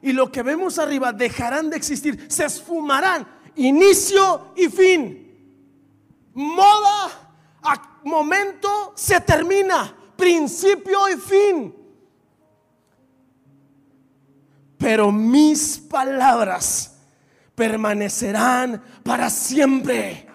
y 0.02 0.14
lo 0.14 0.32
que 0.32 0.44
vemos 0.44 0.80
arriba 0.80 1.14
dejarán 1.14 1.70
de 1.70 1.78
existir, 1.78 2.26
se 2.30 2.46
esfumarán, 2.46 3.28
inicio 3.56 4.54
y 4.56 4.68
fin. 4.68 5.18
Moda, 6.34 7.22
momento, 8.04 8.94
se 8.96 9.20
termina, 9.22 9.96
principio 10.16 11.10
y 11.10 11.18
fin. 11.18 11.76
Pero 14.78 15.12
mis 15.12 15.78
palabras 15.78 16.98
permanecerán 17.54 18.82
para 19.04 19.30
siempre. 19.30 20.28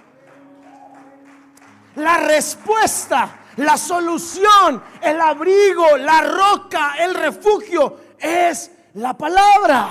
La 1.96 2.18
respuesta, 2.18 3.40
la 3.56 3.76
solución, 3.76 4.82
el 5.00 5.20
abrigo, 5.20 5.96
la 5.96 6.20
roca, 6.20 6.94
el 6.98 7.14
refugio 7.14 7.96
es 8.18 8.70
la 8.96 9.16
palabra. 9.16 9.90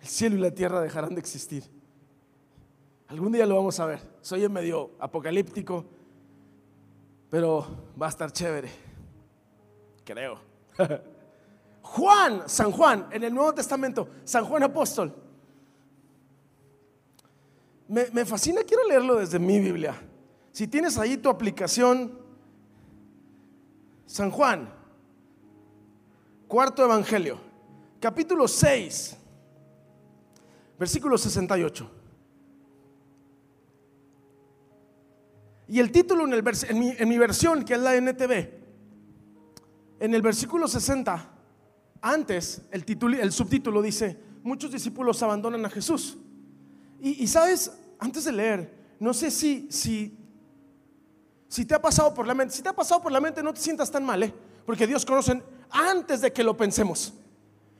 El 0.00 0.06
cielo 0.06 0.36
y 0.36 0.40
la 0.40 0.50
tierra 0.50 0.80
dejarán 0.80 1.14
de 1.14 1.20
existir. 1.20 1.64
Algún 3.08 3.32
día 3.32 3.44
lo 3.44 3.56
vamos 3.56 3.78
a 3.80 3.86
ver. 3.86 4.00
Soy 4.20 4.44
en 4.44 4.52
medio 4.52 4.92
apocalíptico, 5.00 5.84
pero 7.28 7.66
va 8.00 8.06
a 8.06 8.10
estar 8.10 8.32
chévere. 8.32 8.70
Creo. 10.04 10.38
Juan, 11.82 12.48
San 12.48 12.70
Juan, 12.70 13.08
en 13.10 13.24
el 13.24 13.34
Nuevo 13.34 13.52
Testamento, 13.52 14.08
San 14.24 14.44
Juan 14.44 14.62
Apóstol. 14.62 15.14
Me, 17.88 18.06
me, 18.12 18.24
fascina, 18.24 18.62
quiero 18.62 18.86
leerlo 18.86 19.16
desde 19.16 19.38
mi 19.38 19.58
Biblia. 19.58 20.00
Si 20.52 20.68
tienes 20.68 20.96
ahí 20.98 21.16
tu 21.16 21.28
aplicación, 21.28 22.18
San 24.06 24.30
Juan, 24.30 24.81
cuarto 26.52 26.84
Evangelio, 26.84 27.38
capítulo 27.98 28.46
6, 28.46 29.16
versículo 30.78 31.16
68. 31.16 31.90
Y 35.68 35.80
el 35.80 35.90
título 35.90 36.24
en, 36.24 36.34
el 36.34 36.44
en, 36.68 36.78
mi, 36.78 36.90
en 36.90 37.08
mi 37.08 37.16
versión, 37.16 37.64
que 37.64 37.72
es 37.72 37.80
la 37.80 37.96
NTV, 37.96 38.50
en 39.98 40.14
el 40.14 40.20
versículo 40.20 40.68
60, 40.68 41.30
antes 42.02 42.60
el, 42.70 42.84
el 43.14 43.32
subtítulo 43.32 43.80
dice, 43.80 44.20
muchos 44.42 44.70
discípulos 44.70 45.22
abandonan 45.22 45.64
a 45.64 45.70
Jesús. 45.70 46.18
Y, 47.00 47.22
y, 47.22 47.28
sabes, 47.28 47.72
antes 47.98 48.24
de 48.24 48.32
leer, 48.32 48.94
no 49.00 49.14
sé 49.14 49.30
si, 49.30 49.68
si, 49.70 50.18
si 51.48 51.64
te 51.64 51.74
ha 51.74 51.80
pasado 51.80 52.12
por 52.12 52.26
la 52.26 52.34
mente, 52.34 52.54
si 52.54 52.62
te 52.62 52.68
ha 52.68 52.74
pasado 52.74 53.00
por 53.00 53.10
la 53.10 53.22
mente, 53.22 53.42
no 53.42 53.54
te 53.54 53.60
sientas 53.62 53.90
tan 53.90 54.04
mal, 54.04 54.22
¿eh? 54.22 54.34
porque 54.66 54.86
Dios 54.86 55.06
conoce 55.06 55.42
antes 55.72 56.20
de 56.20 56.32
que 56.32 56.44
lo 56.44 56.56
pensemos. 56.56 57.12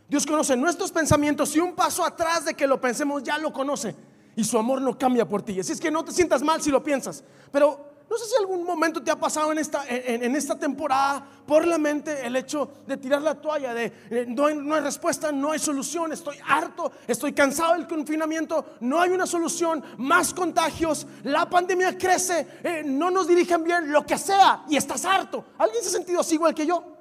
Dios 0.09 0.27
conoce 0.27 0.57
nuestros 0.57 0.91
pensamientos 0.91 1.55
y 1.57 1.61
un 1.61 1.75
paso 1.75 2.05
atrás 2.05 2.45
de 2.45 2.55
que 2.55 2.67
lo 2.67 2.81
pensemos 2.81 3.23
ya 3.23 3.39
lo 3.39 3.53
conoce 3.53 3.95
y 4.37 4.45
su 4.45 4.59
amor 4.59 4.81
no 4.81 4.99
cambia 4.99 5.27
por 5.27 5.43
ti. 5.43 5.59
Así 5.61 5.73
es 5.73 5.81
que 5.81 5.91
no 5.91 6.05
te 6.05 6.13
sientas 6.13 6.43
mal 6.43 6.61
si 6.61 6.71
lo 6.71 6.83
piensas. 6.83 7.25
Pero 7.51 7.93
no 8.13 8.19
sé 8.19 8.27
si 8.27 8.37
algún 8.37 8.65
momento 8.65 9.03
te 9.03 9.11
ha 9.11 9.19
pasado 9.19 9.53
en 9.53 9.59
esta, 9.59 9.85
en, 9.89 10.37
esta 10.37 10.59
temporada 10.59 11.27
por 11.47 11.67
la 11.67 11.79
mente 11.79 12.27
el 12.27 12.37
hecho 12.37 12.71
de 12.87 12.99
tirar 12.99 13.23
la 13.23 13.35
toalla, 13.35 13.73
de 13.73 14.27
no, 14.29 14.45
hay, 14.45 14.55
no, 14.55 14.75
hay, 14.75 14.83
respuesta, 14.83 15.33
no 15.33 15.51
hay 15.51 15.59
solución, 15.59 16.13
estoy 16.13 16.37
harto, 16.47 16.93
estoy 17.07 17.33
cansado 17.33 17.73
del 17.73 17.87
confinamiento, 17.87 18.77
no 18.81 19.01
hay 19.01 19.13
una 19.13 19.27
solución, 19.27 19.83
más 19.97 20.35
contagios, 20.35 21.07
la 21.23 21.49
pandemia 21.49 21.97
crece, 21.97 22.47
eh, 22.63 22.83
no 22.85 23.11
nos 23.11 23.27
dirigen 23.27 23.65
bien, 23.65 23.91
lo 23.91 24.05
que 24.05 24.19
sea, 24.19 24.65
y 24.69 24.77
estás 24.77 25.07
harto. 25.07 25.47
¿Alguien 25.57 25.83
se 25.83 25.89
ha 25.89 25.93
sentido 25.93 26.21
así 26.21 26.35
igual 26.35 26.55
que 26.55 26.67
yo? 26.67 26.92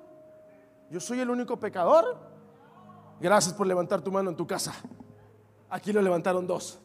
Yo 0.91 0.99
soy 0.99 1.21
el 1.21 1.29
único 1.29 1.57
pecador. 1.57 2.17
Gracias 3.21 3.53
por 3.53 3.65
levantar 3.65 4.01
tu 4.01 4.11
mano 4.11 4.29
en 4.29 4.35
tu 4.35 4.45
casa. 4.45 4.73
Aquí 5.69 5.93
lo 5.93 6.01
levantaron 6.01 6.45
dos. 6.45 6.79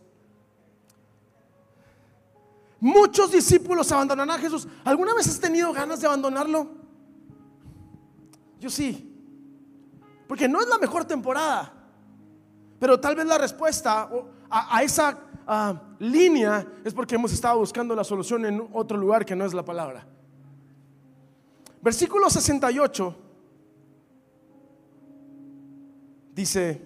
Muchos 2.79 3.33
discípulos 3.33 3.91
abandonan 3.91 4.31
a 4.31 4.39
Jesús. 4.39 4.69
¿Alguna 4.85 5.13
vez 5.13 5.27
has 5.27 5.41
tenido 5.41 5.73
ganas 5.73 6.01
de 6.01 6.07
abandonarlo? 6.07 6.69
Yo 8.61 8.71
sí. 8.71 9.13
Porque 10.29 10.49
no 10.49 10.61
es 10.61 10.69
la 10.69 10.79
mejor 10.79 11.05
temporada. 11.05 11.73
Pero 12.79 13.01
tal 13.01 13.17
vez 13.17 13.27
la 13.27 13.39
respuesta 13.39 14.09
a, 14.49 14.83
esa 14.85 15.19
línea 15.99 16.65
es 16.85 16.95
porque 16.95 17.17
hemos 17.17 17.33
estado 17.33 17.59
buscando 17.59 17.97
la 17.97 18.05
solución 18.05 18.47
en 18.47 18.69
otro 18.73 18.97
lugar 18.99 19.27
que 19.27 19.35
no 19.35 19.45
es 19.45 19.53
la 19.53 19.65
palabra. 19.65 20.07
Versículo 21.83 22.31
68 22.31 23.26
dice, 26.37 26.83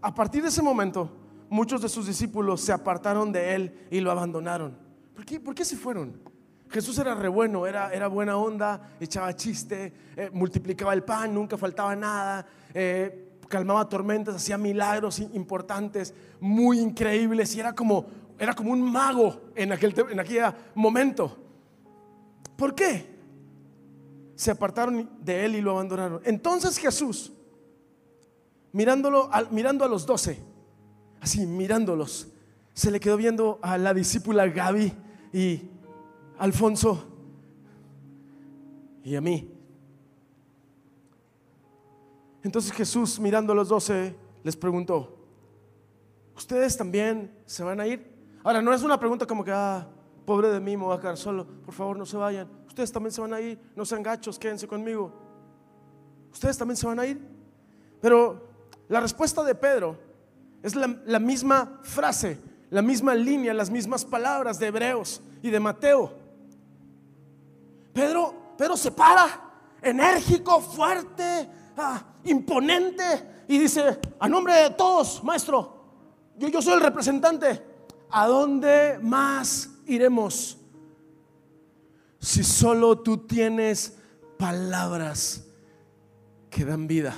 a 0.00 0.14
partir 0.14 0.42
de 0.42 0.48
ese 0.48 0.62
momento, 0.62 1.10
muchos 1.50 1.82
de 1.82 1.88
sus 1.88 2.06
discípulos 2.06 2.60
se 2.60 2.72
apartaron 2.72 3.32
de 3.32 3.54
él 3.54 3.86
y 3.90 4.00
lo 4.00 4.12
abandonaron. 4.12 4.78
¿Por 5.14 5.26
qué, 5.26 5.40
¿Por 5.40 5.54
qué 5.54 5.64
se 5.64 5.76
fueron? 5.76 6.16
Jesús 6.70 6.96
era 6.98 7.14
re 7.14 7.28
bueno, 7.28 7.66
era, 7.66 7.92
era 7.92 8.06
buena 8.06 8.36
onda, 8.36 8.96
echaba 9.00 9.34
chiste, 9.34 9.92
eh, 10.16 10.30
multiplicaba 10.32 10.92
el 10.94 11.02
pan, 11.02 11.34
nunca 11.34 11.58
faltaba 11.58 11.94
nada, 11.94 12.46
eh, 12.72 13.38
calmaba 13.48 13.88
tormentas, 13.88 14.36
hacía 14.36 14.56
milagros 14.56 15.18
importantes, 15.18 16.14
muy 16.40 16.78
increíbles 16.78 17.54
y 17.54 17.60
era 17.60 17.74
como, 17.74 18.06
era 18.38 18.54
como 18.54 18.72
un 18.72 18.80
mago 18.80 19.40
en 19.56 19.72
aquel, 19.72 19.94
en 20.10 20.20
aquel 20.20 20.44
momento. 20.74 21.36
¿Por 22.56 22.74
qué? 22.74 23.12
Se 24.36 24.52
apartaron 24.52 25.10
de 25.20 25.44
él 25.44 25.56
y 25.56 25.60
lo 25.60 25.72
abandonaron. 25.72 26.20
Entonces 26.24 26.78
Jesús 26.78 27.32
mirándolo, 28.74 29.30
mirando 29.52 29.84
a 29.84 29.88
los 29.88 30.04
doce, 30.04 30.38
así 31.20 31.46
mirándolos, 31.46 32.28
se 32.74 32.90
le 32.90 32.98
quedó 32.98 33.16
viendo 33.16 33.60
a 33.62 33.78
la 33.78 33.94
discípula 33.94 34.48
Gaby 34.48 34.92
y 35.32 35.70
Alfonso 36.38 37.04
y 39.04 39.14
a 39.14 39.20
mí. 39.20 39.48
Entonces 42.42 42.72
Jesús 42.72 43.20
mirando 43.20 43.52
a 43.52 43.56
los 43.56 43.68
doce 43.68 44.16
les 44.42 44.56
preguntó, 44.56 45.16
¿ustedes 46.36 46.76
también 46.76 47.32
se 47.46 47.62
van 47.62 47.78
a 47.78 47.86
ir? 47.86 48.12
Ahora, 48.42 48.60
no 48.60 48.74
es 48.74 48.82
una 48.82 48.98
pregunta 48.98 49.24
como 49.24 49.44
que, 49.44 49.52
ah, 49.52 49.88
pobre 50.26 50.48
de 50.48 50.58
mí, 50.58 50.76
me 50.76 50.82
voy 50.82 50.96
a 50.96 51.00
quedar 51.00 51.16
solo, 51.16 51.46
por 51.46 51.72
favor 51.72 51.96
no 51.96 52.04
se 52.04 52.16
vayan. 52.16 52.50
Ustedes 52.66 52.90
también 52.90 53.12
se 53.12 53.20
van 53.20 53.32
a 53.34 53.40
ir, 53.40 53.56
no 53.76 53.84
sean 53.84 54.02
gachos, 54.02 54.36
quédense 54.36 54.66
conmigo. 54.66 55.12
Ustedes 56.32 56.58
también 56.58 56.76
se 56.76 56.86
van 56.88 56.98
a 56.98 57.06
ir. 57.06 57.20
Pero 58.00 58.53
la 58.88 59.00
respuesta 59.00 59.42
de 59.42 59.54
Pedro 59.54 59.98
es 60.62 60.74
la, 60.74 61.18
misma 61.18 61.80
frase, 61.82 62.38
la 62.70 62.82
misma 62.82 63.14
línea, 63.14 63.52
las 63.52 63.70
mismas 63.70 64.04
palabras 64.04 64.58
de 64.58 64.68
Hebreos 64.68 65.20
y 65.42 65.50
de 65.50 65.60
Mateo. 65.60 66.12
Pedro, 67.92 68.54
Pedro 68.56 68.76
se 68.76 68.90
para, 68.90 69.26
enérgico, 69.82 70.60
fuerte, 70.60 71.48
ah, 71.76 72.02
imponente, 72.24 73.44
y 73.46 73.58
dice, 73.58 74.00
a 74.18 74.28
nombre 74.28 74.54
de 74.54 74.70
todos, 74.70 75.22
maestro, 75.22 75.84
yo, 76.36 76.48
yo 76.48 76.62
soy 76.62 76.74
el 76.74 76.80
representante, 76.80 77.62
¿a 78.10 78.26
dónde 78.26 78.98
más 79.02 79.68
iremos? 79.86 80.58
Si 82.18 82.42
solo 82.42 83.00
tú 83.00 83.18
tienes 83.18 83.98
palabras 84.38 85.44
que 86.48 86.64
dan 86.64 86.86
vida. 86.86 87.14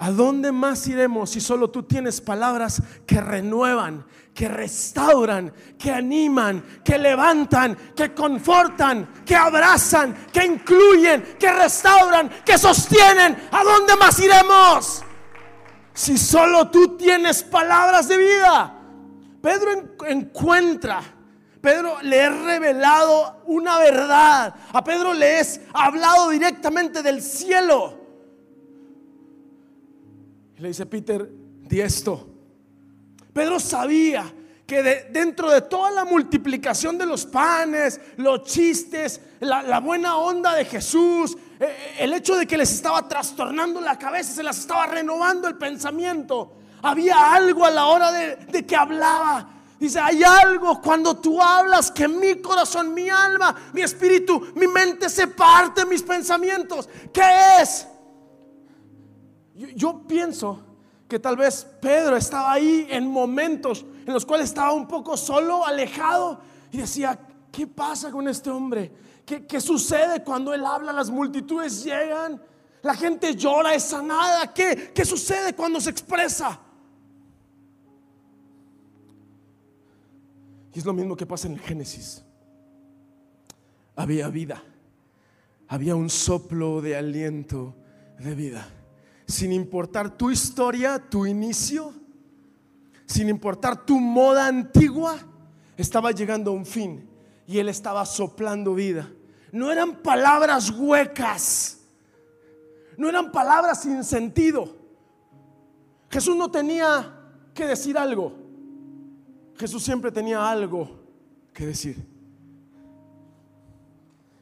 ¿A 0.00 0.12
dónde 0.12 0.52
más 0.52 0.86
iremos 0.86 1.30
si 1.30 1.40
solo 1.40 1.70
tú 1.70 1.82
tienes 1.82 2.20
palabras 2.20 2.80
que 3.04 3.20
renuevan, 3.20 4.06
que 4.32 4.46
restauran, 4.46 5.52
que 5.76 5.90
animan, 5.90 6.62
que 6.84 6.98
levantan, 6.98 7.76
que 7.96 8.14
confortan, 8.14 9.08
que 9.26 9.34
abrazan, 9.34 10.14
que 10.32 10.44
incluyen, 10.44 11.36
que 11.36 11.52
restauran, 11.52 12.30
que 12.44 12.56
sostienen? 12.56 13.48
¿A 13.50 13.64
dónde 13.64 13.96
más 13.96 14.20
iremos? 14.20 15.02
Si 15.92 16.16
solo 16.16 16.70
tú 16.70 16.96
tienes 16.96 17.42
palabras 17.42 18.06
de 18.06 18.18
vida. 18.18 18.74
Pedro 19.42 19.96
encuentra, 20.06 21.00
Pedro 21.60 21.96
le 22.02 22.18
he 22.18 22.30
revelado 22.30 23.42
una 23.46 23.78
verdad. 23.78 24.54
A 24.72 24.84
Pedro 24.84 25.12
le 25.12 25.40
es 25.40 25.60
hablado 25.72 26.30
directamente 26.30 27.02
del 27.02 27.20
cielo 27.20 27.97
le 30.58 30.68
dice, 30.68 30.86
Peter, 30.86 31.28
di 31.62 31.80
esto. 31.80 32.28
Pedro 33.32 33.60
sabía 33.60 34.34
que 34.66 34.82
dentro 35.10 35.50
de 35.50 35.62
toda 35.62 35.90
la 35.90 36.04
multiplicación 36.04 36.98
de 36.98 37.06
los 37.06 37.24
panes, 37.24 38.00
los 38.16 38.42
chistes, 38.42 39.20
la, 39.40 39.80
buena 39.80 40.16
onda 40.16 40.54
de 40.54 40.64
Jesús, 40.64 41.36
eh, 41.58 41.64
eh, 41.64 41.94
el 42.00 42.12
hecho 42.12 42.36
de 42.36 42.46
que 42.46 42.58
les 42.58 42.72
estaba 42.72 43.08
trastornando 43.08 43.80
la 43.80 43.98
cabeza, 43.98 44.34
se 44.34 44.42
las 44.42 44.58
estaba 44.58 44.86
renovando 44.86 45.48
el 45.48 45.56
pensamiento, 45.56 46.52
había 46.82 47.32
algo 47.32 47.64
a 47.64 47.70
la 47.70 47.86
hora 47.86 48.12
de, 48.12 48.66
que 48.66 48.76
hablaba 48.76 49.54
Dice, 49.78 50.00
hay 50.00 50.24
algo 50.24 50.82
cuando 50.82 51.16
tú 51.18 51.40
hablas 51.40 51.92
que 51.92 52.08
mi 52.08 52.42
corazón, 52.42 52.92
mi 52.92 53.08
alma, 53.08 53.54
mi 53.72 53.82
espíritu, 53.82 54.48
mi 54.56 54.66
mente 54.66 55.08
se 55.08 55.28
parte 55.28 55.86
mis 55.86 56.02
pensamientos. 56.02 56.88
¿Qué 57.12 57.22
es? 57.62 57.86
Yo, 59.58 60.02
pienso 60.06 60.60
que 61.08 61.18
tal 61.18 61.36
vez 61.36 61.66
Pedro 61.80 62.16
estaba 62.16 62.52
ahí 62.52 62.86
en 62.90 63.08
momentos 63.08 63.84
en 64.06 64.12
los 64.12 64.24
cuales 64.24 64.50
estaba 64.50 64.72
un 64.72 64.86
poco 64.86 65.16
solo, 65.16 65.66
alejado, 65.66 66.40
y 66.70 66.78
decía, 66.78 67.18
¿qué 67.50 67.66
pasa 67.66 68.12
con 68.12 68.28
este 68.28 68.50
hombre? 68.50 68.92
¿Qué, 69.26 69.46
qué 69.46 69.60
sucede 69.60 70.22
cuando 70.22 70.54
él 70.54 70.64
habla? 70.64 70.92
Las 70.92 71.10
multitudes 71.10 71.82
llegan, 71.82 72.40
la 72.82 72.94
gente 72.94 73.34
llora, 73.34 73.74
es 73.74 73.82
sanada. 73.82 74.54
¿Qué, 74.54 74.92
qué 74.94 75.04
sucede 75.04 75.54
cuando 75.54 75.80
se 75.80 75.90
expresa? 75.90 76.60
Y 80.72 80.78
es 80.78 80.84
lo 80.84 80.92
mismo 80.92 81.16
que 81.16 81.26
pasa 81.26 81.48
en 81.48 81.54
el 81.54 81.60
Génesis. 81.60 82.22
Había 83.96 84.28
vida, 84.28 84.62
había 85.66 85.96
un 85.96 86.08
soplo 86.08 86.80
de 86.80 86.96
aliento 86.96 87.74
de 88.20 88.34
vida. 88.36 88.68
Sin 89.28 89.52
importar 89.52 90.16
tu 90.16 90.30
historia, 90.30 90.98
tu 90.98 91.26
inicio, 91.26 91.92
sin 93.04 93.28
importar 93.28 93.84
tu 93.84 94.00
moda 94.00 94.46
antigua, 94.46 95.18
estaba 95.76 96.12
llegando 96.12 96.50
a 96.50 96.54
un 96.54 96.64
fin 96.64 97.06
y 97.46 97.58
él 97.58 97.68
estaba 97.68 98.06
soplando 98.06 98.74
vida. 98.74 99.12
No 99.52 99.70
eran 99.70 99.96
palabras 99.96 100.70
huecas, 100.70 101.78
no 102.96 103.06
eran 103.06 103.30
palabras 103.30 103.82
sin 103.82 104.02
sentido. 104.02 104.74
Jesús 106.10 106.34
no 106.34 106.50
tenía 106.50 107.14
que 107.52 107.66
decir 107.66 107.98
algo. 107.98 108.32
Jesús 109.58 109.84
siempre 109.84 110.10
tenía 110.10 110.48
algo 110.48 111.02
que 111.52 111.66
decir. 111.66 112.02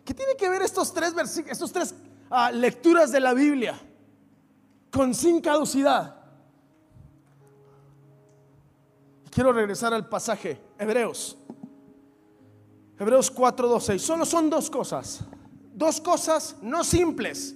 ¿Qué 0.05 0.15
tiene 0.15 0.37
que 0.37 0.49
ver 0.49 0.63
estos 0.63 0.95
tres 0.95 1.13
estos 1.49 1.73
tres 1.73 1.93
uh, 2.31 2.55
lecturas 2.55 3.11
de 3.11 3.19
la 3.19 3.35
Biblia 3.35 3.77
con 4.97 5.15
sin 5.15 5.43
caducidad? 5.43 6.17
Quiero 9.31 9.53
regresar 9.53 9.93
al 9.93 10.09
pasaje, 10.09 10.59
Hebreos. 10.79 11.37
Hebreos 12.99 13.31
4:12. 13.31 13.99
Solo 13.99 14.25
son 14.25 14.49
dos 14.49 14.71
cosas. 14.71 15.21
Dos 15.75 16.01
cosas 16.01 16.57
no 16.63 16.83
simples. 16.83 17.55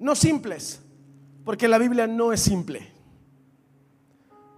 No 0.00 0.16
simples. 0.16 0.80
Porque 1.44 1.68
la 1.68 1.78
Biblia 1.78 2.08
no 2.08 2.32
es 2.32 2.40
simple. 2.40 2.92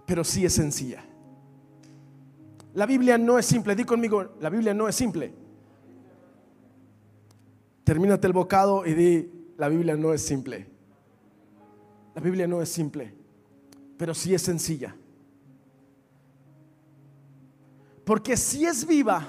Pero 0.07 0.23
sí 0.23 0.43
es 0.43 0.53
sencilla. 0.53 1.05
La 2.73 2.87
Biblia 2.87 3.19
no 3.19 3.37
es 3.37 3.45
simple. 3.45 3.75
Di 3.75 3.83
conmigo, 3.83 4.33
la 4.39 4.49
Biblia 4.49 4.73
no 4.73 4.87
es 4.87 4.95
simple. 4.95 5.31
Termínate 7.83 8.25
el 8.25 8.33
bocado 8.33 8.83
y 8.87 8.93
di, 8.95 9.53
la 9.57 9.69
Biblia 9.69 9.95
no 9.95 10.11
es 10.11 10.23
simple. 10.25 10.78
La 12.19 12.25
Biblia 12.25 12.47
no 12.47 12.61
es 12.61 12.67
simple, 12.67 13.13
pero 13.97 14.13
sí 14.13 14.35
es 14.35 14.41
sencilla. 14.41 14.93
Porque 18.03 18.35
si 18.35 18.65
es 18.65 18.85
viva, 18.85 19.25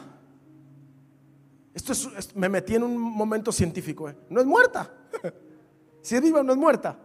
esto 1.72 1.92
es, 1.92 2.34
me 2.34 2.48
metí 2.48 2.74
en 2.74 2.82
un 2.82 2.98
momento 2.98 3.52
científico, 3.52 4.08
¿eh? 4.08 4.16
no 4.28 4.40
es 4.40 4.46
muerta. 4.48 4.92
si 6.02 6.16
es 6.16 6.20
viva, 6.20 6.42
no 6.42 6.50
es 6.50 6.58
muerta. 6.58 6.98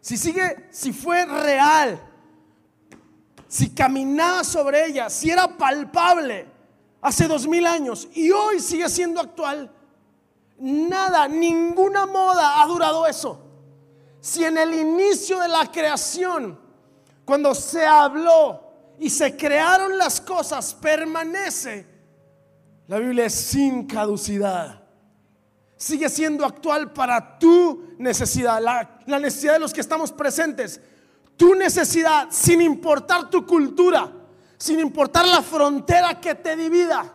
Si 0.00 0.16
sigue, 0.16 0.68
si 0.70 0.92
fue 0.92 1.26
real, 1.26 2.00
si 3.48 3.70
caminaba 3.70 4.44
sobre 4.44 4.86
ella, 4.86 5.10
si 5.10 5.30
era 5.30 5.48
palpable 5.48 6.46
hace 7.00 7.26
dos 7.26 7.48
mil 7.48 7.66
años 7.66 8.06
y 8.14 8.30
hoy 8.30 8.60
sigue 8.60 8.88
siendo 8.88 9.20
actual, 9.20 9.74
nada, 10.60 11.26
ninguna 11.26 12.06
moda 12.06 12.62
ha 12.62 12.66
durado 12.68 13.04
eso. 13.04 13.46
Si 14.28 14.44
en 14.44 14.58
el 14.58 14.74
inicio 14.74 15.40
de 15.40 15.48
la 15.48 15.72
creación, 15.72 16.58
cuando 17.24 17.54
se 17.54 17.86
habló 17.86 18.60
y 19.00 19.08
se 19.08 19.34
crearon 19.34 19.96
las 19.96 20.20
cosas, 20.20 20.74
permanece, 20.74 21.86
la 22.88 22.98
Biblia 22.98 23.24
es 23.24 23.34
sin 23.34 23.86
caducidad. 23.86 24.82
Sigue 25.78 26.10
siendo 26.10 26.44
actual 26.44 26.92
para 26.92 27.38
tu 27.38 27.94
necesidad, 27.96 28.60
la, 28.60 29.00
la 29.06 29.18
necesidad 29.18 29.54
de 29.54 29.60
los 29.60 29.72
que 29.72 29.80
estamos 29.80 30.12
presentes 30.12 30.78
tu 31.34 31.54
necesidad, 31.54 32.26
sin 32.30 32.60
importar 32.60 33.30
tu 33.30 33.46
cultura, 33.46 34.12
sin 34.58 34.78
importar 34.78 35.26
la 35.26 35.40
frontera 35.40 36.20
que 36.20 36.34
te 36.34 36.54
divida. 36.54 37.14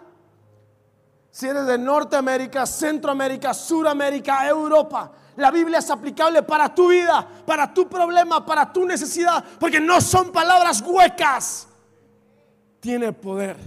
Si 1.29 1.47
eres 1.47 1.67
de 1.67 1.77
Norteamérica, 1.77 2.65
Centroamérica, 2.65 3.53
Suramérica, 3.53 4.47
Europa, 4.47 5.11
la 5.35 5.51
Biblia 5.51 5.79
es 5.79 5.89
aplicable 5.89 6.43
para 6.43 6.73
tu 6.73 6.89
vida, 6.89 7.27
para 7.45 7.73
tu 7.73 7.87
problema, 7.87 8.45
para 8.45 8.71
tu 8.71 8.85
necesidad, 8.85 9.43
porque 9.59 9.79
no 9.79 9.99
son 10.01 10.31
palabras 10.31 10.81
huecas. 10.81 11.67
Tiene 12.79 13.13
poder. 13.13 13.57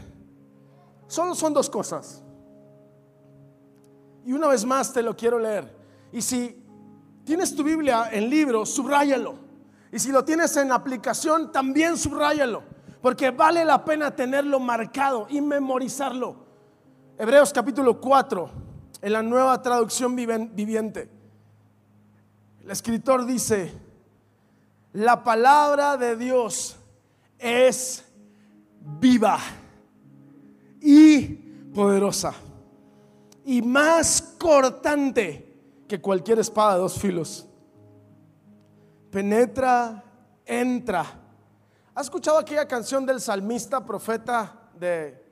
Solo 1.07 1.35
son 1.35 1.55
dos 1.55 1.70
cosas. 1.70 2.22
Y 4.24 4.33
una 4.33 4.48
vez 4.48 4.64
más 4.64 4.92
te 4.92 5.02
lo 5.02 5.16
quiero 5.16 5.38
leer. 5.38 5.74
Y 6.12 6.20
si 6.20 6.62
tienes 7.24 7.55
tu 7.55 7.62
Biblia 7.62 8.09
en 8.12 8.29
libro, 8.29 8.66
subráyalo. 8.66 9.35
Y 9.92 9.98
si 9.98 10.11
lo 10.11 10.24
tienes 10.24 10.57
en 10.57 10.72
aplicación, 10.72 11.52
también 11.52 11.96
subráyalo, 11.96 12.62
porque 13.00 13.31
vale 13.31 13.64
la 13.64 13.85
pena 13.85 14.11
tenerlo 14.14 14.61
marcado 14.61 15.26
y 15.31 15.40
memorizarlo. 15.40 16.44
Hebreos 17.16 17.52
capítulo 17.52 18.00
4, 18.00 18.50
en 19.00 19.12
la 19.12 19.22
nueva 19.22 19.62
traducción 19.62 20.14
viviente. 20.14 21.15
El 22.66 22.72
escritor 22.72 23.24
dice, 23.24 23.72
la 24.92 25.22
palabra 25.22 25.96
de 25.96 26.16
Dios 26.16 26.74
es 27.38 28.05
viva 28.81 29.38
y 30.81 31.29
poderosa 31.72 32.35
y 33.44 33.62
más 33.62 34.35
cortante 34.37 35.85
que 35.87 36.00
cualquier 36.00 36.40
espada 36.40 36.74
de 36.74 36.81
dos 36.81 36.98
filos 36.98 37.46
penetra, 39.12 40.02
entra. 40.44 41.07
¿Has 41.94 42.07
escuchado 42.07 42.37
aquella 42.37 42.66
canción 42.66 43.07
del 43.07 43.20
salmista 43.20 43.87
profeta 43.87 44.70
de 44.76 45.24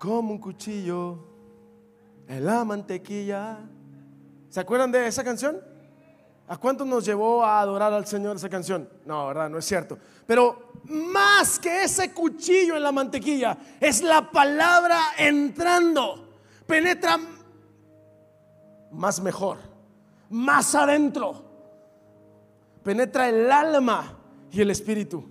como 0.00 0.32
un 0.32 0.38
cuchillo 0.38 1.28
en 2.26 2.44
la 2.44 2.64
mantequilla? 2.64 3.60
¿Se 4.50 4.58
acuerdan 4.58 4.90
de 4.90 5.06
esa 5.06 5.22
canción? 5.22 5.75
¿A 6.48 6.56
cuánto 6.56 6.84
nos 6.84 7.04
llevó 7.04 7.44
a 7.44 7.60
adorar 7.60 7.92
al 7.92 8.06
Señor 8.06 8.36
esa 8.36 8.48
canción? 8.48 8.88
No, 9.04 9.26
¿verdad? 9.26 9.50
No 9.50 9.58
es 9.58 9.64
cierto. 9.64 9.98
Pero 10.26 10.72
más 10.84 11.58
que 11.58 11.84
ese 11.84 12.12
cuchillo 12.12 12.76
en 12.76 12.82
la 12.82 12.92
mantequilla, 12.92 13.58
es 13.80 14.02
la 14.02 14.30
palabra 14.30 14.98
entrando. 15.18 16.28
Penetra 16.66 17.18
más 18.92 19.20
mejor, 19.20 19.58
más 20.30 20.74
adentro 20.74 21.46
penetra 22.86 23.28
el 23.28 23.50
alma 23.50 24.16
y 24.52 24.60
el 24.60 24.70
espíritu, 24.70 25.24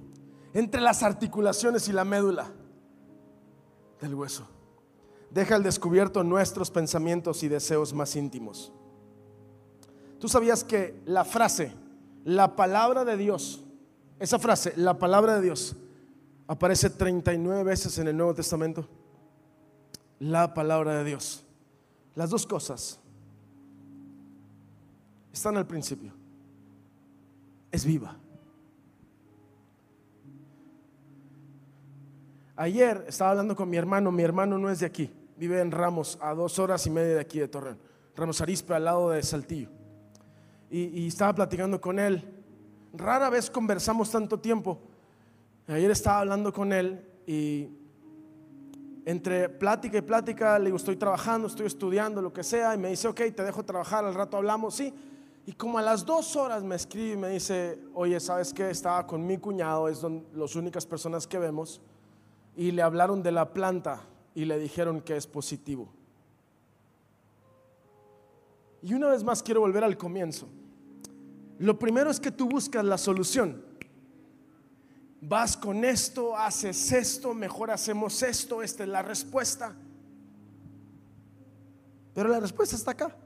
entre 0.54 0.82
las 0.82 1.04
articulaciones 1.04 1.88
y 1.88 1.94
la 1.94 2.04
médula 2.04 2.52
del 4.02 4.14
hueso. 4.14 4.46
Deja 5.32 5.56
al 5.56 5.64
descubierto 5.64 6.22
nuestros 6.26 6.70
pensamientos 6.70 7.44
y 7.44 7.48
deseos 7.48 7.94
más 7.94 8.18
íntimos. 8.18 8.74
Tú 10.26 10.30
sabías 10.30 10.64
que 10.64 11.04
la 11.06 11.24
frase, 11.24 11.72
la 12.24 12.56
palabra 12.56 13.06
de 13.06 13.16
Dios, 13.16 13.64
esa 14.18 14.40
frase, 14.40 14.74
la 14.76 14.98
palabra 14.98 15.36
de 15.36 15.42
Dios, 15.44 15.76
aparece 16.48 16.90
39 16.90 17.64
veces 17.64 18.00
en 18.00 18.08
el 18.08 18.18
Nuevo 18.18 18.34
Testamento. 18.34 18.90
La 20.18 20.52
palabra 20.56 20.98
de 20.98 21.04
Dios. 21.04 21.46
Las 22.16 22.32
dos 22.32 22.48
cosas 22.48 23.00
están 25.32 25.58
al 25.58 25.68
principio 25.68 26.12
es 27.72 27.86
viva. 27.86 28.18
Ayer 32.56 33.06
estaba 33.08 33.30
hablando 33.30 33.56
con 33.56 33.70
mi 33.70 33.78
hermano, 33.78 34.12
mi 34.12 34.24
hermano 34.24 34.58
no 34.58 34.72
es 34.72 34.80
de 34.80 34.88
aquí, 34.88 35.12
vive 35.38 35.62
en 35.62 35.70
Ramos, 35.70 36.18
a 36.20 36.34
dos 36.34 36.58
horas 36.58 36.84
y 36.88 36.90
media 36.90 37.14
de 37.14 37.22
aquí 37.22 37.38
de 37.38 37.48
Torreón, 37.48 37.78
Ramos 38.16 38.42
Arispe, 38.42 38.74
al 38.74 38.86
lado 38.86 39.12
de 39.12 39.22
Saltillo. 39.22 39.75
Y, 40.78 41.08
estaba 41.08 41.34
platicando 41.34 41.80
con 41.80 42.00
él. 42.00 42.22
Rara 42.94 43.30
vez 43.30 43.50
conversamos 43.50 44.12
tanto 44.12 44.38
tiempo. 44.42 44.78
Ayer 45.68 45.90
estaba 45.90 46.20
hablando 46.20 46.52
con 46.52 46.74
él 46.74 47.02
y 47.26 47.70
entre 49.06 49.48
plática 49.48 50.00
y 50.00 50.02
plática 50.02 50.60
le 50.60 50.66
digo, 50.66 50.76
estoy 50.76 50.98
trabajando, 50.98 51.48
estoy 51.48 51.68
estudiando, 51.68 52.22
lo 52.22 52.34
que 52.34 52.44
sea, 52.44 52.76
y 52.76 52.78
me 52.78 52.90
dice, 52.90 53.08
ok, 53.08 53.22
te 53.34 53.44
dejo 53.44 53.64
trabajar, 53.64 54.04
al 54.04 54.16
rato 54.16 54.36
hablamos, 54.36 54.76
sí. 54.76 54.94
Y 55.46 55.54
como 55.54 55.78
a 55.78 55.82
las 55.82 56.06
dos 56.06 56.36
horas 56.36 56.62
me 56.64 56.76
escribe 56.76 57.14
y 57.14 57.18
me 57.18 57.30
dice, 57.30 57.80
oye, 57.94 58.20
¿sabes 58.20 58.54
qué? 58.54 58.70
Estaba 58.70 59.08
con 59.08 59.26
mi 59.26 59.38
cuñado, 59.38 59.88
es 59.88 60.02
don- 60.02 60.26
las 60.34 60.58
únicas 60.58 60.86
personas 60.86 61.26
que 61.26 61.40
vemos, 61.40 61.80
y 62.58 62.72
le 62.72 62.82
hablaron 62.82 63.24
de 63.24 63.32
la 63.32 63.54
planta 63.54 64.02
y 64.34 64.44
le 64.44 64.60
dijeron 64.60 65.00
que 65.00 65.16
es 65.16 65.26
positivo. 65.26 65.88
Y 68.86 68.94
una 68.94 69.08
vez 69.08 69.24
más 69.24 69.42
quiero 69.42 69.62
volver 69.62 69.84
al 69.84 69.98
comienzo. 69.98 70.48
Lo 71.58 71.80
primero 71.80 72.12
es 72.12 72.20
que 72.20 72.30
tú 72.30 72.48
buscas 72.48 72.86
la 72.86 73.00
solución. 73.00 73.66
Vas 75.22 75.58
con 75.58 75.84
esto, 75.84 76.38
haces 76.38 76.92
esto, 76.92 77.34
mejor 77.34 77.72
hacemos 77.72 78.22
esto, 78.22 78.62
esta 78.62 78.84
es 78.84 78.90
la 78.90 79.02
respuesta. 79.02 79.74
Pero 82.14 82.30
la 82.30 82.40
respuesta 82.40 82.76
está 82.76 82.92
acá. 82.92 83.18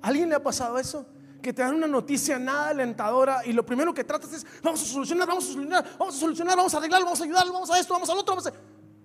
¿A 0.00 0.08
¿Alguien 0.08 0.30
le 0.30 0.34
ha 0.34 0.42
pasado 0.42 0.78
eso? 0.78 1.04
Que 1.42 1.52
te 1.52 1.60
dan 1.60 1.74
una 1.74 1.86
noticia 1.86 2.38
nada 2.38 2.70
alentadora 2.70 3.44
y 3.44 3.52
lo 3.52 3.66
primero 3.66 3.92
que 3.92 4.02
tratas 4.02 4.32
es, 4.32 4.46
vamos 4.62 4.80
a 4.80 4.86
solucionar, 4.86 5.28
vamos 5.28 5.44
a 5.44 5.52
solucionar, 5.52 5.84
vamos 5.98 6.16
a 6.16 6.18
solucionar, 6.18 6.56
vamos 6.56 6.72
a 6.72 6.78
arreglar, 6.78 7.04
vamos 7.04 7.20
a 7.20 7.26
vamos 7.26 7.70
a 7.70 7.78
esto, 7.78 7.92
vamos 7.92 8.08
al 8.08 8.16
otro, 8.16 8.34
vamos 8.34 8.46
a... 8.46 8.52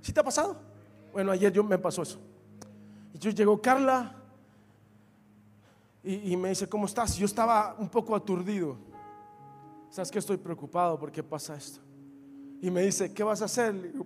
¿Sí 0.02 0.14
te 0.14 0.22
ha 0.22 0.24
pasado? 0.24 0.56
Bueno, 1.12 1.34
ayer 1.34 1.52
yo 1.52 1.66
me 1.66 1.78
pasó 1.78 2.04
eso. 2.04 2.18
Yo 3.20 3.32
llegó 3.32 3.62
Carla 3.62 4.16
y, 6.04 6.38
me 6.38 6.50
dice, 6.50 6.70
¿cómo 6.70 6.86
estás? 6.86 7.18
Yo 7.18 7.26
estaba 7.26 7.76
un 7.78 7.90
poco 7.90 8.16
aturdido. 8.16 8.78
¿Sabes 9.90 10.10
que 10.10 10.20
estoy 10.20 10.38
preocupado? 10.38 10.98
¿Por 10.98 11.12
qué 11.12 11.22
pasa 11.22 11.56
esto? 11.56 11.82
Y 12.62 12.72
me 12.72 12.82
dice, 12.84 13.14
¿qué 13.14 13.24
vas 13.24 13.42
a 13.42 13.46
hacer? 13.46 13.92
Digo, 13.92 14.06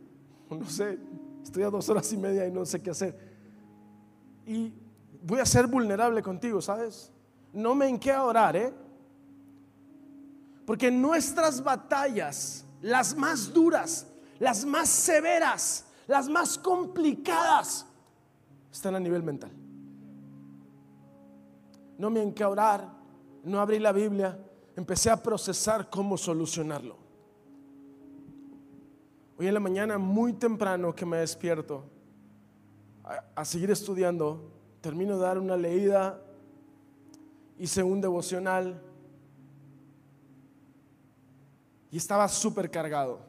no 0.49 0.67
sé, 0.67 0.97
estoy 1.43 1.63
a 1.63 1.69
dos 1.69 1.87
horas 1.89 2.11
y 2.11 2.17
media 2.17 2.47
y 2.47 2.51
no 2.51 2.65
sé 2.65 2.81
qué 2.81 2.89
hacer. 2.89 3.17
Y 4.47 4.73
voy 5.21 5.39
a 5.39 5.45
ser 5.45 5.67
vulnerable 5.67 6.23
contigo, 6.23 6.61
¿sabes? 6.61 7.11
No 7.53 7.75
me 7.75 7.87
enqué 7.87 8.11
a 8.11 8.23
orar, 8.23 8.55
¿eh? 8.55 8.73
Porque 10.65 10.89
nuestras 10.89 11.63
batallas, 11.63 12.65
las 12.81 13.15
más 13.15 13.53
duras, 13.53 14.07
las 14.39 14.65
más 14.65 14.89
severas, 14.89 15.85
las 16.07 16.27
más 16.27 16.57
complicadas, 16.57 17.85
están 18.71 18.95
a 18.95 18.99
nivel 18.99 19.23
mental. 19.23 19.51
No 21.97 22.09
me 22.09 22.21
enqué 22.21 22.45
orar, 22.45 22.89
no 23.43 23.59
abrí 23.59 23.79
la 23.79 23.91
Biblia, 23.91 24.39
empecé 24.75 25.09
a 25.09 25.21
procesar 25.21 25.89
cómo 25.89 26.17
solucionarlo. 26.17 26.97
Hoy 29.37 29.47
en 29.47 29.53
la 29.53 29.59
mañana, 29.59 29.97
muy 29.97 30.33
temprano 30.33 30.95
que 30.95 31.05
me 31.05 31.17
despierto, 31.17 31.83
a, 33.03 33.23
a 33.35 33.45
seguir 33.45 33.71
estudiando, 33.71 34.51
termino 34.81 35.15
de 35.17 35.23
dar 35.23 35.37
una 35.37 35.57
leída, 35.57 36.19
hice 37.57 37.83
un 37.83 38.01
devocional 38.01 38.81
y 41.91 41.97
estaba 41.97 42.27
súper 42.27 42.71
cargado, 42.71 43.19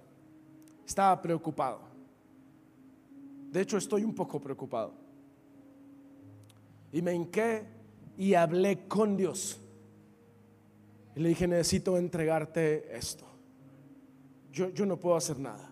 estaba 0.87 1.21
preocupado. 1.21 1.81
De 3.51 3.61
hecho, 3.61 3.77
estoy 3.77 4.05
un 4.05 4.15
poco 4.15 4.41
preocupado. 4.41 5.02
Y 6.93 7.03
me 7.03 7.15
hinqué 7.15 7.65
y 8.17 8.35
hablé 8.35 8.87
con 8.87 9.17
Dios. 9.17 9.59
Y 11.17 11.21
le 11.21 11.31
dije, 11.31 11.49
necesito 11.49 11.97
entregarte 11.97 12.97
esto. 12.97 13.27
Yo, 14.53 14.69
yo 14.71 14.87
no 14.87 14.99
puedo 14.99 15.17
hacer 15.17 15.39
nada. 15.39 15.71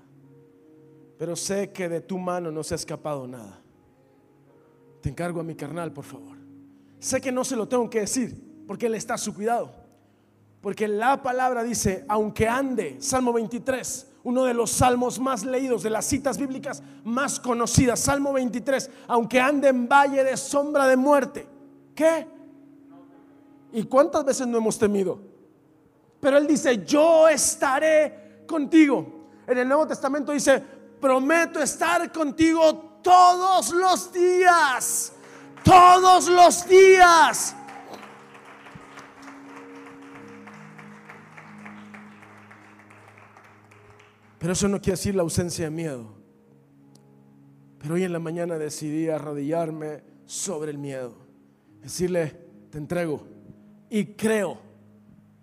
Pero 1.19 1.37
sé 1.37 1.71
que 1.71 1.89
de 1.89 2.01
tu 2.01 2.19
mano 2.19 2.51
no 2.51 2.63
se 2.63 2.75
ha 2.75 2.77
escapado 2.77 3.27
nada. 3.27 3.61
Te 5.03 5.11
encargo 5.11 5.41
a 5.41 5.45
mi 5.45 5.55
carnal, 5.55 5.93
por 5.93 6.05
favor. 6.05 6.37
Sé 6.99 7.21
que 7.21 7.33
no 7.33 7.45
se 7.45 7.57
lo 7.57 7.69
tengo 7.69 7.89
que 7.89 8.01
decir, 8.01 8.35
porque 8.67 8.87
Él 8.87 8.95
está 8.95 9.15
a 9.15 9.19
su 9.19 9.35
cuidado. 9.35 9.71
Porque 10.61 10.87
la 10.89 11.23
palabra 11.23 11.63
dice, 11.63 12.05
aunque 12.09 12.47
ande, 12.47 12.97
Salmo 13.01 13.33
23, 13.33 14.10
uno 14.23 14.45
de 14.45 14.55
los 14.55 14.71
salmos 14.71 15.19
más 15.19 15.45
leídos, 15.45 15.83
de 15.83 15.91
las 15.91 16.05
citas 16.05 16.37
bíblicas 16.39 16.83
más 17.05 17.41
conocidas, 17.41 18.01
Salmo 18.01 18.33
23, 18.33 18.91
aunque 19.09 19.41
ande 19.41 19.69
en 19.69 19.89
valle 19.89 20.23
de 20.23 20.37
sombra 20.37 20.87
de 20.87 20.97
muerte. 20.97 21.47
¿Qué? 21.95 22.27
¿Y 23.73 23.85
cuántas 23.85 24.25
veces 24.25 24.47
no 24.47 24.59
hemos 24.59 24.79
temido? 24.79 25.19
Pero 26.21 26.37
Él 26.37 26.47
dice, 26.47 26.85
yo 26.85 27.29
estaré 27.29 28.45
contigo. 28.47 29.21
En 29.47 29.59
el 29.59 29.67
Nuevo 29.67 29.87
Testamento 29.87 30.33
dice, 30.33 30.63
prometo 31.01 31.61
estar 31.61 32.13
contigo 32.13 32.99
todos 33.03 33.71
los 33.71 34.13
días. 34.13 35.13
Todos 35.65 36.29
los 36.29 36.67
días. 36.69 37.57
Pero 44.41 44.55
eso 44.55 44.69
no 44.69 44.81
quiere 44.81 44.97
decir 44.97 45.15
la 45.15 45.23
ausencia 45.23 45.67
de 45.67 45.71
miedo. 45.71 46.15
Pero 47.79 47.95
hoy 47.95 48.05
en 48.05 48.13
la 48.13 48.19
mañana 48.19 48.57
decidí 48.57 49.11
arrodillarme 49.11 50.03
sobre 50.25 50.71
el 50.71 50.79
miedo. 50.79 51.15
Decirle, 51.83 52.41
te 52.71 52.79
entrego 52.79 53.27
y 53.91 54.15
creo 54.15 54.59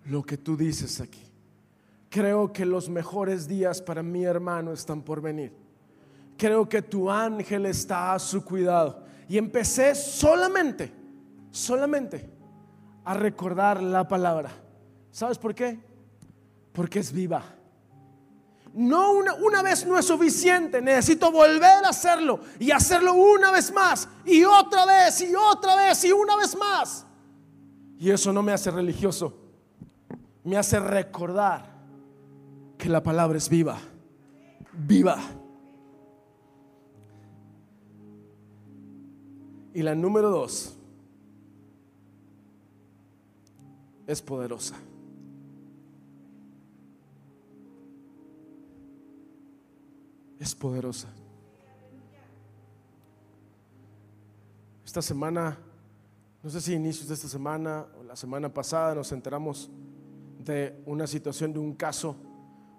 lo 0.06 0.24
que 0.24 0.36
tú 0.36 0.56
dices 0.56 1.00
aquí. 1.00 1.22
Creo 2.08 2.52
que 2.52 2.66
los 2.66 2.88
mejores 2.88 3.46
días 3.46 3.80
para 3.80 4.02
mi 4.02 4.24
hermano 4.24 4.72
están 4.72 5.02
por 5.02 5.20
venir. 5.20 5.52
Creo 6.36 6.68
que 6.68 6.82
tu 6.82 7.08
ángel 7.08 7.66
está 7.66 8.14
a 8.14 8.18
su 8.18 8.44
cuidado. 8.44 9.04
Y 9.28 9.38
empecé 9.38 9.94
solamente, 9.94 10.90
solamente 11.52 12.28
a 13.04 13.14
recordar 13.14 13.80
la 13.80 14.08
palabra. 14.08 14.50
¿Sabes 15.12 15.38
por 15.38 15.54
qué? 15.54 15.78
Porque 16.72 16.98
es 16.98 17.12
viva. 17.12 17.57
No 18.78 19.10
una, 19.10 19.34
una, 19.34 19.60
vez 19.60 19.84
no 19.84 19.98
es 19.98 20.06
suficiente, 20.06 20.80
necesito 20.80 21.32
volver 21.32 21.84
a 21.84 21.88
hacerlo 21.88 22.38
y 22.60 22.70
hacerlo 22.70 23.12
una 23.12 23.50
vez 23.50 23.72
más 23.72 24.08
y 24.24 24.44
otra 24.44 24.86
vez 24.86 25.20
y 25.20 25.34
otra 25.34 25.74
vez 25.74 26.04
y 26.04 26.12
una 26.12 26.36
vez 26.36 26.56
más. 26.56 27.04
Y 27.98 28.08
eso 28.08 28.32
no 28.32 28.40
me 28.40 28.52
hace 28.52 28.70
religioso, 28.70 29.36
me 30.44 30.56
hace 30.56 30.78
recordar 30.78 31.74
que 32.78 32.88
la 32.88 33.02
palabra 33.02 33.36
es 33.36 33.48
viva, 33.48 33.80
viva. 34.72 35.18
Y 39.74 39.82
la 39.82 39.96
número 39.96 40.30
dos 40.30 40.76
es 44.06 44.22
poderosa. 44.22 44.76
Es 50.38 50.54
poderosa. 50.54 51.08
Esta 54.84 55.02
semana, 55.02 55.58
no 56.42 56.50
sé 56.50 56.60
si 56.60 56.74
inicios 56.74 57.08
de 57.08 57.14
esta 57.14 57.28
semana 57.28 57.86
o 58.00 58.04
la 58.04 58.16
semana 58.16 58.52
pasada, 58.52 58.94
nos 58.94 59.12
enteramos 59.12 59.70
de 60.38 60.80
una 60.86 61.06
situación, 61.06 61.52
de 61.52 61.58
un 61.58 61.74
caso 61.74 62.16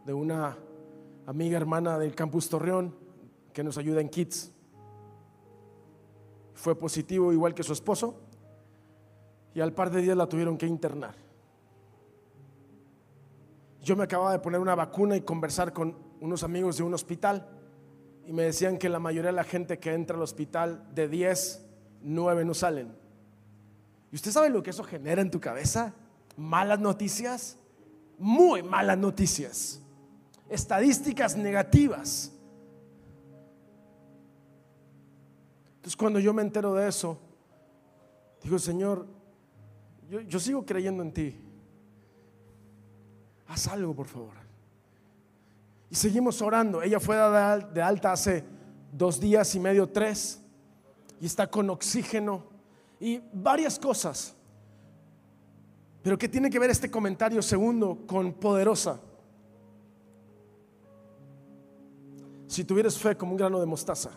de 0.05 0.13
una 0.13 0.57
amiga 1.27 1.57
hermana 1.57 1.99
del 1.99 2.15
campus 2.15 2.49
Torreón 2.49 2.95
que 3.53 3.63
nos 3.63 3.77
ayuda 3.77 4.01
en 4.01 4.09
Kids. 4.09 4.51
Fue 6.55 6.77
positivo 6.77 7.31
igual 7.31 7.53
que 7.53 7.63
su 7.63 7.73
esposo 7.73 8.15
y 9.53 9.59
al 9.59 9.73
par 9.73 9.91
de 9.91 10.01
días 10.01 10.17
la 10.17 10.27
tuvieron 10.27 10.57
que 10.57 10.65
internar. 10.65 11.15
Yo 13.83 13.95
me 13.95 14.03
acababa 14.03 14.31
de 14.31 14.39
poner 14.39 14.59
una 14.59 14.75
vacuna 14.75 15.15
y 15.15 15.21
conversar 15.21 15.73
con 15.73 16.08
unos 16.21 16.43
amigos 16.43 16.77
de 16.77 16.83
un 16.83 16.93
hospital 16.93 17.47
y 18.25 18.33
me 18.33 18.43
decían 18.43 18.77
que 18.77 18.89
la 18.89 18.99
mayoría 18.99 19.31
de 19.31 19.35
la 19.35 19.43
gente 19.43 19.79
que 19.79 19.93
entra 19.93 20.15
al 20.15 20.21
hospital 20.21 20.87
de 20.93 21.07
10, 21.07 21.65
9 22.03 22.45
no 22.45 22.53
salen. 22.53 22.95
¿Y 24.11 24.15
usted 24.15 24.31
sabe 24.31 24.49
lo 24.49 24.61
que 24.61 24.69
eso 24.69 24.83
genera 24.83 25.21
en 25.21 25.31
tu 25.31 25.39
cabeza? 25.39 25.93
Malas 26.37 26.79
noticias, 26.79 27.57
muy 28.17 28.61
malas 28.63 28.97
noticias, 28.97 29.81
estadísticas 30.49 31.35
negativas. 31.35 32.31
Entonces 35.77 35.95
cuando 35.95 36.19
yo 36.19 36.33
me 36.33 36.41
entero 36.41 36.73
de 36.75 36.87
eso, 36.87 37.19
digo, 38.43 38.59
Señor, 38.59 39.07
yo, 40.09 40.21
yo 40.21 40.39
sigo 40.39 40.65
creyendo 40.65 41.03
en 41.03 41.13
ti. 41.13 41.35
Haz 43.47 43.67
algo, 43.67 43.95
por 43.95 44.05
favor. 44.05 44.48
Y 45.89 45.95
seguimos 45.95 46.41
orando. 46.41 46.81
Ella 46.81 46.99
fue 46.99 47.15
de 47.15 47.81
alta 47.81 48.11
hace 48.11 48.43
dos 48.91 49.19
días 49.19 49.53
y 49.55 49.59
medio, 49.59 49.89
tres. 49.89 50.41
Y 51.19 51.25
está 51.25 51.47
con 51.47 51.69
oxígeno. 51.69 52.45
Y 52.99 53.21
varias 53.33 53.79
cosas. 53.79 54.35
Pero 56.01 56.17
¿qué 56.17 56.29
tiene 56.29 56.49
que 56.49 56.59
ver 56.59 56.69
este 56.69 56.89
comentario 56.89 57.41
segundo 57.41 58.05
con 58.07 58.33
poderosa? 58.33 58.99
Si 62.47 62.63
tuvieras 62.63 62.97
fe 62.97 63.15
como 63.15 63.33
un 63.33 63.37
grano 63.37 63.59
de 63.59 63.65
mostaza. 63.65 64.11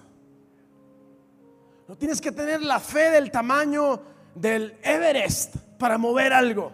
No 1.88 1.96
tienes 1.96 2.20
que 2.20 2.32
tener 2.32 2.62
la 2.62 2.80
fe 2.80 3.10
del 3.10 3.30
tamaño 3.30 4.00
del 4.34 4.78
Everest 4.82 5.56
para 5.78 5.98
mover 5.98 6.32
algo. 6.32 6.72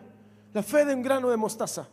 La 0.52 0.62
fe 0.62 0.84
de 0.84 0.94
un 0.94 1.02
grano 1.02 1.28
de 1.30 1.36
mostaza. 1.36 1.88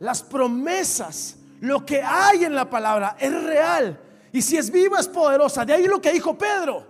Las 0.00 0.22
promesas, 0.22 1.36
lo 1.60 1.84
que 1.84 2.02
hay 2.02 2.44
en 2.44 2.54
la 2.54 2.68
palabra 2.68 3.16
es 3.18 3.42
real. 3.44 4.00
Y 4.32 4.42
si 4.42 4.56
es 4.56 4.70
viva 4.70 4.98
es 4.98 5.08
poderosa. 5.08 5.64
De 5.64 5.74
ahí 5.74 5.86
lo 5.86 6.00
que 6.00 6.12
dijo 6.12 6.36
Pedro. 6.36 6.86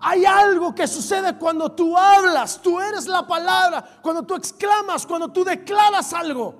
Hay 0.00 0.24
algo 0.24 0.74
que 0.74 0.86
sucede 0.86 1.38
cuando 1.38 1.72
tú 1.72 1.96
hablas, 1.96 2.60
tú 2.60 2.78
eres 2.80 3.06
la 3.06 3.26
palabra, 3.26 3.82
cuando 4.02 4.22
tú 4.22 4.34
exclamas, 4.34 5.06
cuando 5.06 5.32
tú 5.32 5.42
declaras 5.42 6.12
algo. 6.12 6.54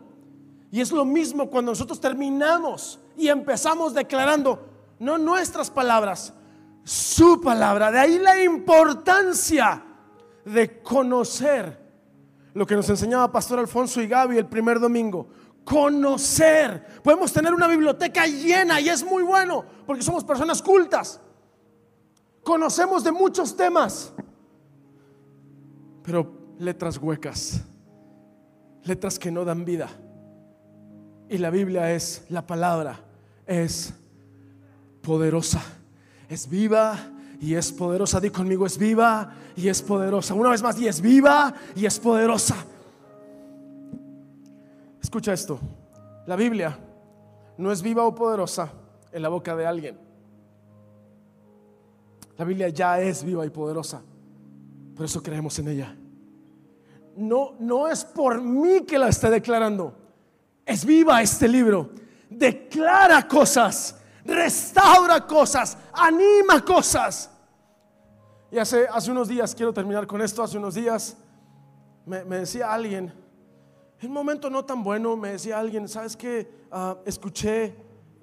Y 0.70 0.80
es 0.80 0.90
lo 0.90 1.04
mismo 1.04 1.48
cuando 1.50 1.72
nosotros 1.72 2.00
terminamos 2.00 2.98
y 3.16 3.28
empezamos 3.28 3.92
declarando, 3.92 4.66
no 4.98 5.18
nuestras 5.18 5.70
palabras, 5.70 6.32
su 6.82 7.40
palabra. 7.40 7.90
De 7.90 7.98
ahí 7.98 8.18
la 8.18 8.42
importancia 8.42 9.82
de 10.44 10.80
conocer 10.82 11.86
lo 12.54 12.66
que 12.66 12.74
nos 12.74 12.88
enseñaba 12.88 13.30
Pastor 13.30 13.58
Alfonso 13.58 14.00
y 14.00 14.06
Gaby 14.06 14.38
el 14.38 14.46
primer 14.46 14.80
domingo. 14.80 15.28
Conocer. 15.66 17.02
Podemos 17.02 17.32
tener 17.32 17.52
una 17.52 17.66
biblioteca 17.66 18.24
llena 18.24 18.80
y 18.80 18.88
es 18.88 19.04
muy 19.04 19.24
bueno 19.24 19.64
porque 19.84 20.02
somos 20.02 20.22
personas 20.22 20.62
cultas. 20.62 21.20
Conocemos 22.44 23.02
de 23.02 23.10
muchos 23.10 23.56
temas, 23.56 24.12
pero 26.04 26.54
letras 26.60 26.96
huecas, 26.98 27.64
letras 28.84 29.18
que 29.18 29.32
no 29.32 29.44
dan 29.44 29.64
vida. 29.64 29.88
Y 31.28 31.38
la 31.38 31.50
Biblia 31.50 31.92
es, 31.92 32.24
la 32.28 32.46
palabra 32.46 33.00
es 33.44 33.92
poderosa, 35.02 35.60
es 36.28 36.48
viva 36.48 36.96
y 37.40 37.54
es 37.54 37.72
poderosa. 37.72 38.20
Di 38.20 38.30
conmigo, 38.30 38.66
es 38.66 38.78
viva 38.78 39.34
y 39.56 39.66
es 39.66 39.82
poderosa. 39.82 40.34
Una 40.34 40.50
vez 40.50 40.62
más, 40.62 40.78
y 40.78 40.86
es 40.86 41.00
viva 41.00 41.52
y 41.74 41.86
es 41.86 41.98
poderosa. 41.98 42.54
Escucha 45.06 45.32
esto, 45.32 45.60
la 46.26 46.34
Biblia 46.34 46.76
no 47.58 47.70
es 47.70 47.80
viva 47.80 48.04
o 48.04 48.12
poderosa 48.12 48.72
en 49.12 49.22
la 49.22 49.28
boca 49.28 49.54
de 49.54 49.64
alguien. 49.64 49.96
La 52.36 52.44
Biblia 52.44 52.70
ya 52.70 52.98
es 53.00 53.22
viva 53.22 53.46
y 53.46 53.50
poderosa. 53.50 54.02
Por 54.96 55.06
eso 55.06 55.22
creemos 55.22 55.56
en 55.60 55.68
ella. 55.68 55.96
No, 57.14 57.52
no 57.60 57.86
es 57.86 58.04
por 58.04 58.42
mí 58.42 58.80
que 58.80 58.98
la 58.98 59.06
esté 59.06 59.30
declarando. 59.30 59.94
Es 60.64 60.84
viva 60.84 61.22
este 61.22 61.46
libro. 61.46 61.90
Declara 62.28 63.28
cosas, 63.28 64.00
restaura 64.24 65.24
cosas, 65.24 65.78
anima 65.92 66.64
cosas. 66.64 67.30
Y 68.50 68.58
hace, 68.58 68.88
hace 68.88 69.12
unos 69.12 69.28
días, 69.28 69.54
quiero 69.54 69.72
terminar 69.72 70.04
con 70.04 70.20
esto, 70.20 70.42
hace 70.42 70.58
unos 70.58 70.74
días 70.74 71.16
me, 72.04 72.24
decía 72.24 72.72
alguien, 72.72 73.12
en 74.00 74.08
un 74.08 74.14
momento 74.14 74.50
no 74.50 74.64
tan 74.64 74.82
bueno, 74.82 75.16
me 75.16 75.32
decía 75.32 75.58
alguien, 75.58 75.88
¿sabes 75.88 76.16
qué? 76.16 76.48
Ah, 76.70 76.98
escuché 77.06 77.74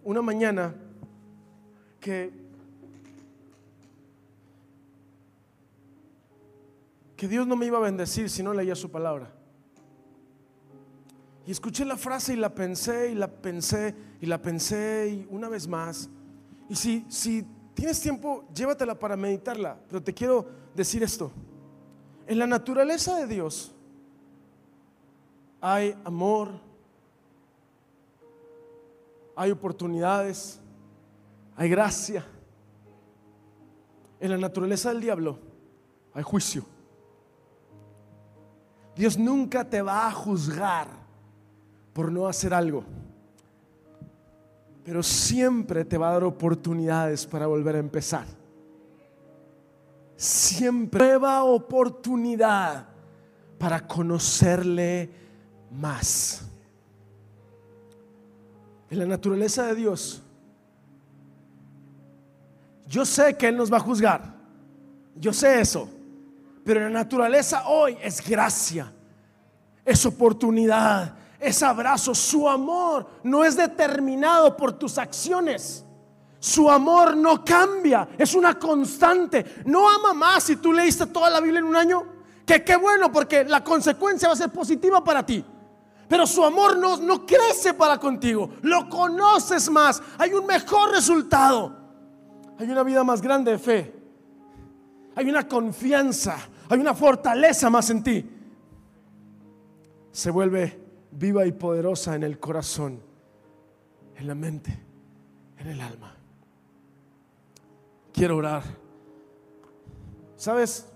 una 0.03 0.21
mañana 0.21 0.75
que 1.99 2.43
que 7.23 7.27
Dios 7.29 7.47
no 7.47 7.55
me 7.55 7.65
iba 7.65 7.77
a 7.77 7.81
bendecir 7.81 8.29
si 8.29 8.43
no 8.43 8.53
leía 8.53 8.75
su 8.75 8.91
palabra. 8.91 9.31
Y 11.45 11.51
escuché 11.51 11.85
la 11.85 11.95
frase 11.95 12.33
y 12.33 12.35
la 12.35 12.53
pensé 12.53 13.11
y 13.11 13.15
la 13.15 13.29
pensé 13.29 13.95
y 14.19 14.25
la 14.25 14.41
pensé 14.41 15.09
y 15.09 15.27
una 15.29 15.47
vez 15.47 15.65
más. 15.65 16.09
Y 16.69 16.75
si, 16.75 17.05
si 17.09 17.45
tienes 17.73 18.01
tiempo, 18.01 18.45
llévatela 18.53 18.99
para 18.99 19.15
meditarla. 19.15 19.79
Pero 19.87 20.03
te 20.03 20.13
quiero 20.13 20.47
decir 20.75 21.01
esto. 21.01 21.31
En 22.27 22.39
la 22.39 22.47
naturaleza 22.47 23.17
de 23.17 23.27
Dios 23.27 23.73
hay 25.65 25.95
amor, 26.03 26.49
hay 29.33 29.49
oportunidades, 29.49 30.59
hay 31.55 31.69
gracia. 31.69 32.25
En 34.19 34.31
la 34.31 34.37
naturaleza 34.37 34.89
del 34.89 34.99
diablo 34.99 35.39
hay 36.13 36.21
juicio. 36.21 36.65
Dios 38.93 39.17
nunca 39.17 39.63
te 39.63 39.81
va 39.81 40.05
a 40.05 40.11
juzgar 40.11 40.89
por 41.93 42.11
no 42.11 42.27
hacer 42.27 42.53
algo. 42.53 42.83
Pero 44.83 45.01
siempre 45.01 45.85
te 45.85 45.97
va 45.97 46.09
a 46.09 46.13
dar 46.13 46.25
oportunidades 46.25 47.25
para 47.25 47.47
volver 47.47 47.77
a 47.77 47.79
empezar. 47.79 48.25
Siempre 50.17 50.99
nueva 50.99 51.45
oportunidad 51.45 52.85
para 53.57 53.87
conocerle 53.87 55.22
más. 55.73 56.41
En 58.89 58.99
la 58.99 59.05
naturaleza 59.05 59.65
de 59.67 59.75
Dios, 59.75 60.21
yo 62.87 63.05
sé 63.05 63.35
que 63.35 63.47
Él 63.47 63.57
nos 63.57 63.71
va 63.71 63.77
a 63.77 63.81
juzgar. 63.81 64.35
Yo 65.15 65.33
sé 65.33 65.61
eso. 65.61 65.89
Pero 66.63 66.79
la 66.79 66.89
naturaleza 66.89 67.67
hoy 67.67 67.97
es 68.01 68.25
gracia, 68.27 68.91
es 69.83 70.05
oportunidad, 70.05 71.15
es 71.39 71.61
abrazo. 71.61 72.15
Su 72.15 72.47
amor 72.47 73.07
no 73.23 73.43
es 73.43 73.57
determinado 73.57 74.55
por 74.55 74.73
tus 74.73 74.97
acciones. 74.97 75.83
Su 76.39 76.69
amor 76.69 77.17
no 77.17 77.43
cambia, 77.43 78.07
es 78.17 78.33
una 78.33 78.57
constante. 78.57 79.63
No 79.65 79.89
ama 79.89 80.13
más 80.13 80.43
si 80.43 80.57
tú 80.57 80.71
leíste 80.71 81.07
toda 81.07 81.29
la 81.29 81.41
Biblia 81.41 81.59
en 81.59 81.65
un 81.65 81.75
año. 81.75 82.03
Que 82.45 82.63
qué 82.63 82.75
bueno, 82.75 83.11
porque 83.11 83.45
la 83.45 83.63
consecuencia 83.63 84.27
va 84.27 84.33
a 84.33 84.37
ser 84.37 84.51
positiva 84.51 85.03
para 85.03 85.25
ti. 85.25 85.43
Pero 86.13 86.27
su 86.27 86.45
amor 86.45 86.77
no, 86.77 86.97
no 86.97 87.25
crece 87.25 87.73
para 87.73 87.97
contigo. 87.97 88.51
Lo 88.61 88.87
conoces 88.87 89.67
más. 89.71 89.99
Hay 90.19 90.31
un 90.35 90.45
mejor 90.45 90.91
resultado. 90.91 91.75
Hay 92.59 92.69
una 92.69 92.83
vida 92.83 93.03
más 93.03 93.19
grande 93.19 93.53
de 93.53 93.57
fe. 93.57 93.95
Hay 95.15 95.27
una 95.27 95.47
confianza 95.47 96.37
hay 96.69 96.79
una 96.79 96.93
fortaleza 96.93 97.69
más 97.69 97.89
en 97.89 98.03
ti. 98.03 98.29
Se 100.11 100.31
vuelve 100.31 100.79
viva 101.11 101.45
y 101.45 101.51
poderosa 101.51 102.15
en 102.15 102.23
el 102.23 102.39
corazón, 102.39 102.99
en 104.15 104.27
la 104.27 104.35
mente, 104.35 104.79
en 105.57 105.67
el 105.67 105.81
alma. 105.81 106.15
Quiero 108.13 108.37
orar. 108.37 108.63
¿Sabes? 110.35 110.87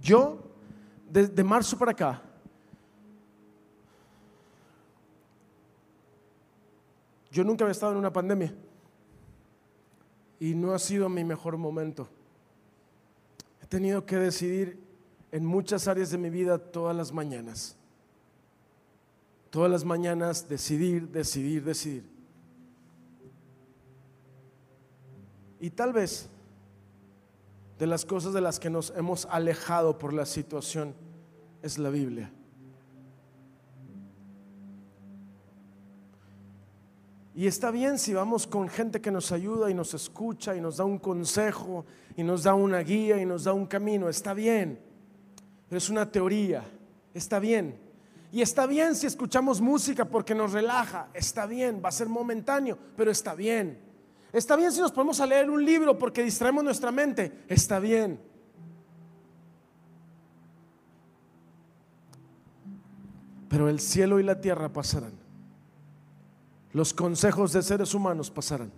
Yo, 0.00 0.38
desde 1.10 1.44
marzo 1.44 1.78
para 1.78 1.92
acá, 1.92 2.22
yo 7.32 7.42
nunca 7.42 7.64
había 7.64 7.72
estado 7.72 7.92
en 7.92 7.98
una 7.98 8.12
pandemia 8.12 8.54
y 10.38 10.54
no 10.54 10.72
ha 10.72 10.78
sido 10.78 11.08
mi 11.08 11.24
mejor 11.24 11.56
momento 11.56 12.08
tenido 13.72 14.04
que 14.04 14.18
decidir 14.18 14.78
en 15.30 15.46
muchas 15.46 15.88
áreas 15.88 16.10
de 16.10 16.18
mi 16.18 16.28
vida 16.28 16.58
todas 16.58 16.94
las 16.94 17.10
mañanas. 17.10 17.74
Todas 19.48 19.70
las 19.70 19.82
mañanas 19.82 20.46
decidir, 20.46 21.08
decidir, 21.08 21.64
decidir. 21.64 22.04
Y 25.58 25.70
tal 25.70 25.94
vez 25.94 26.28
de 27.78 27.86
las 27.86 28.04
cosas 28.04 28.34
de 28.34 28.42
las 28.42 28.60
que 28.60 28.68
nos 28.68 28.92
hemos 28.94 29.24
alejado 29.24 29.98
por 29.98 30.12
la 30.12 30.26
situación 30.26 30.94
es 31.62 31.78
la 31.78 31.88
Biblia. 31.88 32.30
Y 37.34 37.46
está 37.46 37.70
bien 37.70 37.98
si 37.98 38.12
vamos 38.12 38.46
con 38.46 38.68
gente 38.68 39.00
que 39.00 39.10
nos 39.10 39.32
ayuda 39.32 39.70
y 39.70 39.74
nos 39.74 39.94
escucha 39.94 40.54
y 40.54 40.60
nos 40.60 40.76
da 40.76 40.84
un 40.84 40.98
consejo 40.98 41.86
y 42.14 42.22
nos 42.22 42.42
da 42.42 42.54
una 42.54 42.80
guía 42.80 43.20
y 43.20 43.24
nos 43.24 43.44
da 43.44 43.54
un 43.54 43.66
camino. 43.66 44.08
Está 44.08 44.34
bien. 44.34 44.78
Es 45.70 45.88
una 45.88 46.10
teoría. 46.10 46.62
Está 47.14 47.38
bien. 47.38 47.78
Y 48.30 48.42
está 48.42 48.66
bien 48.66 48.94
si 48.94 49.06
escuchamos 49.06 49.62
música 49.62 50.04
porque 50.04 50.34
nos 50.34 50.52
relaja. 50.52 51.08
Está 51.14 51.46
bien. 51.46 51.80
Va 51.82 51.88
a 51.88 51.92
ser 51.92 52.08
momentáneo, 52.08 52.76
pero 52.96 53.10
está 53.10 53.34
bien. 53.34 53.78
Está 54.30 54.54
bien 54.54 54.70
si 54.70 54.80
nos 54.80 54.92
ponemos 54.92 55.18
a 55.20 55.26
leer 55.26 55.48
un 55.48 55.64
libro 55.64 55.98
porque 55.98 56.22
distraemos 56.22 56.62
nuestra 56.62 56.92
mente. 56.92 57.44
Está 57.48 57.78
bien. 57.78 58.20
Pero 63.48 63.70
el 63.70 63.80
cielo 63.80 64.20
y 64.20 64.22
la 64.22 64.38
tierra 64.38 64.70
pasarán 64.70 65.21
los 66.72 66.94
consejos 66.94 67.52
de 67.52 67.62
seres 67.62 67.94
humanos 67.94 68.30
pasarán. 68.30 68.72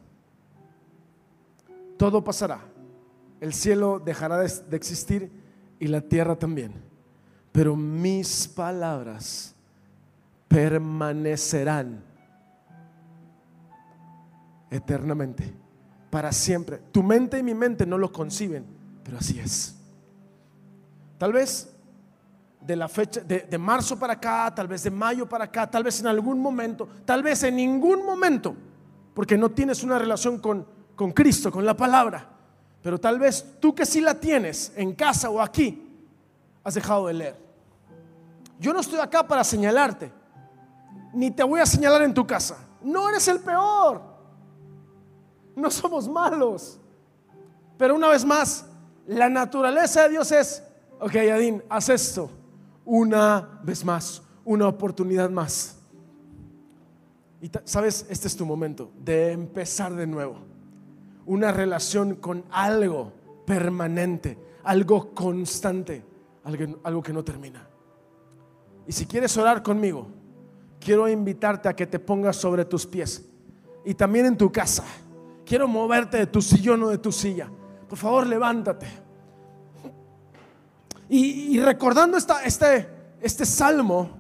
Todo 1.96 2.24
pasará. 2.24 2.61
El 3.40 3.52
cielo 3.52 4.00
dejará 4.04 4.38
de 4.38 4.76
existir 4.76 5.30
y 5.78 5.87
la 5.87 6.00
tierra 6.00 6.37
también. 6.37 6.72
Pero 7.52 7.76
mis 7.76 8.48
palabras 8.48 9.54
permanecerán 10.48 12.02
eternamente, 14.70 15.52
para 16.11 16.33
siempre. 16.33 16.80
Tu 16.90 17.02
mente 17.02 17.38
y 17.38 17.42
mi 17.42 17.54
mente 17.54 17.87
no 17.87 17.96
lo 17.96 18.12
conciben, 18.12 18.64
pero 19.04 19.18
así 19.18 19.38
es. 19.38 19.76
Tal 21.18 21.33
vez 21.33 21.73
de 22.64 22.77
la 22.77 22.88
fecha 22.88 23.20
de, 23.20 23.40
de, 23.40 23.59
marzo 23.59 23.98
para 23.98 24.14
acá, 24.14 24.50
tal 24.55 24.66
vez 24.66 24.83
de 24.83 24.90
mayo 24.90 25.29
para 25.29 25.44
acá, 25.44 25.70
tal 25.70 25.85
vez 25.85 26.00
en 26.00 26.07
algún 26.07 26.40
momento, 26.40 26.88
tal 27.05 27.22
vez 27.22 27.42
en 27.42 27.57
ningún 27.57 28.07
momento, 28.07 28.57
porque 29.12 29.37
no 29.37 29.50
tienes 29.50 29.83
una 29.83 29.98
relación 29.98 30.38
con, 30.38 30.66
con 30.96 31.12
Cristo, 31.12 31.53
con 31.53 31.66
la 31.66 31.77
palabra. 31.77 32.27
Pero 32.81 32.98
tal 32.98 33.18
vez 33.18 33.57
tú 33.61 33.74
que 33.74 33.85
sí 33.85 34.00
la 34.00 34.14
tienes 34.14 34.72
en 34.77 34.94
casa 34.94 35.29
o 35.29 35.42
aquí, 35.42 35.90
has 36.62 36.74
dejado 36.74 37.09
de 37.09 37.14
leer. 37.14 37.37
Yo 38.59 38.72
no 38.72 38.81
estoy 38.81 38.98
acá 38.98 39.27
para 39.27 39.44
señalarte, 39.44 40.11
ni 41.12 41.31
te 41.31 41.44
voy 41.44 41.61
a 41.61 41.66
señalar 41.66 42.00
en 42.00 42.14
tu 42.14 42.27
casa. 42.27 42.66
No 42.83 43.11
eres 43.11 43.29
el 43.29 43.40
peor. 43.40 44.00
No 45.55 45.70
somos 45.70 46.09
malos. 46.09 46.81
Pero 47.77 47.94
una 47.94 48.09
vez 48.09 48.24
más, 48.24 48.64
la 49.07 49.29
naturaleza 49.29 50.05
de 50.05 50.09
Dios 50.11 50.33
es, 50.33 50.62
ok, 50.98 51.14
Adín, 51.31 51.62
haz 51.68 51.90
esto 51.90 52.31
una 52.85 53.61
vez 53.62 53.85
más, 53.85 54.23
una 54.44 54.68
oportunidad 54.68 55.31
más. 55.31 55.79
Y 57.40 57.51
sabes, 57.64 58.07
este 58.09 58.29
es 58.29 58.37
tu 58.37 58.47
momento 58.47 58.90
de 59.05 59.33
empezar 59.33 59.94
de 59.94 60.07
nuevo. 60.07 60.37
Una 61.27 61.53
relación 61.53 62.16
con 62.16 62.44
algo 62.51 63.12
permanente, 63.47 64.38
algo 64.62 65.14
constante, 65.14 66.05
algo, 66.44 66.79
algo 66.83 67.03
que 67.03 67.12
no 67.12 67.23
termina. 67.25 67.66
Y 68.87 68.92
si 68.92 69.07
quieres 69.07 69.37
orar 69.37 69.62
conmigo, 69.62 70.09
quiero 70.81 71.09
invitarte 71.09 71.68
a 71.68 71.77
que 71.77 71.87
te 71.87 71.99
pongas 71.99 72.37
sobre 72.37 72.64
tus 72.64 72.87
pies. 72.87 73.27
Y 73.85 73.94
también 73.94 74.27
en 74.27 74.37
tu 74.37 74.51
casa. 74.51 74.85
Quiero 75.44 75.68
moverte 75.68 76.18
de 76.18 76.27
tu 76.27 76.40
sillón 76.40 76.83
o 76.85 76.88
de 76.88 76.99
tu 76.99 77.12
silla. 77.12 77.51
Por 77.88 77.99
favor, 77.99 78.27
levántate. 78.27 79.04
Y, 81.09 81.61
recordando 81.61 82.17
esta, 82.17 82.43
este, 82.45 82.88
este 83.21 83.45
salmo 83.45 84.11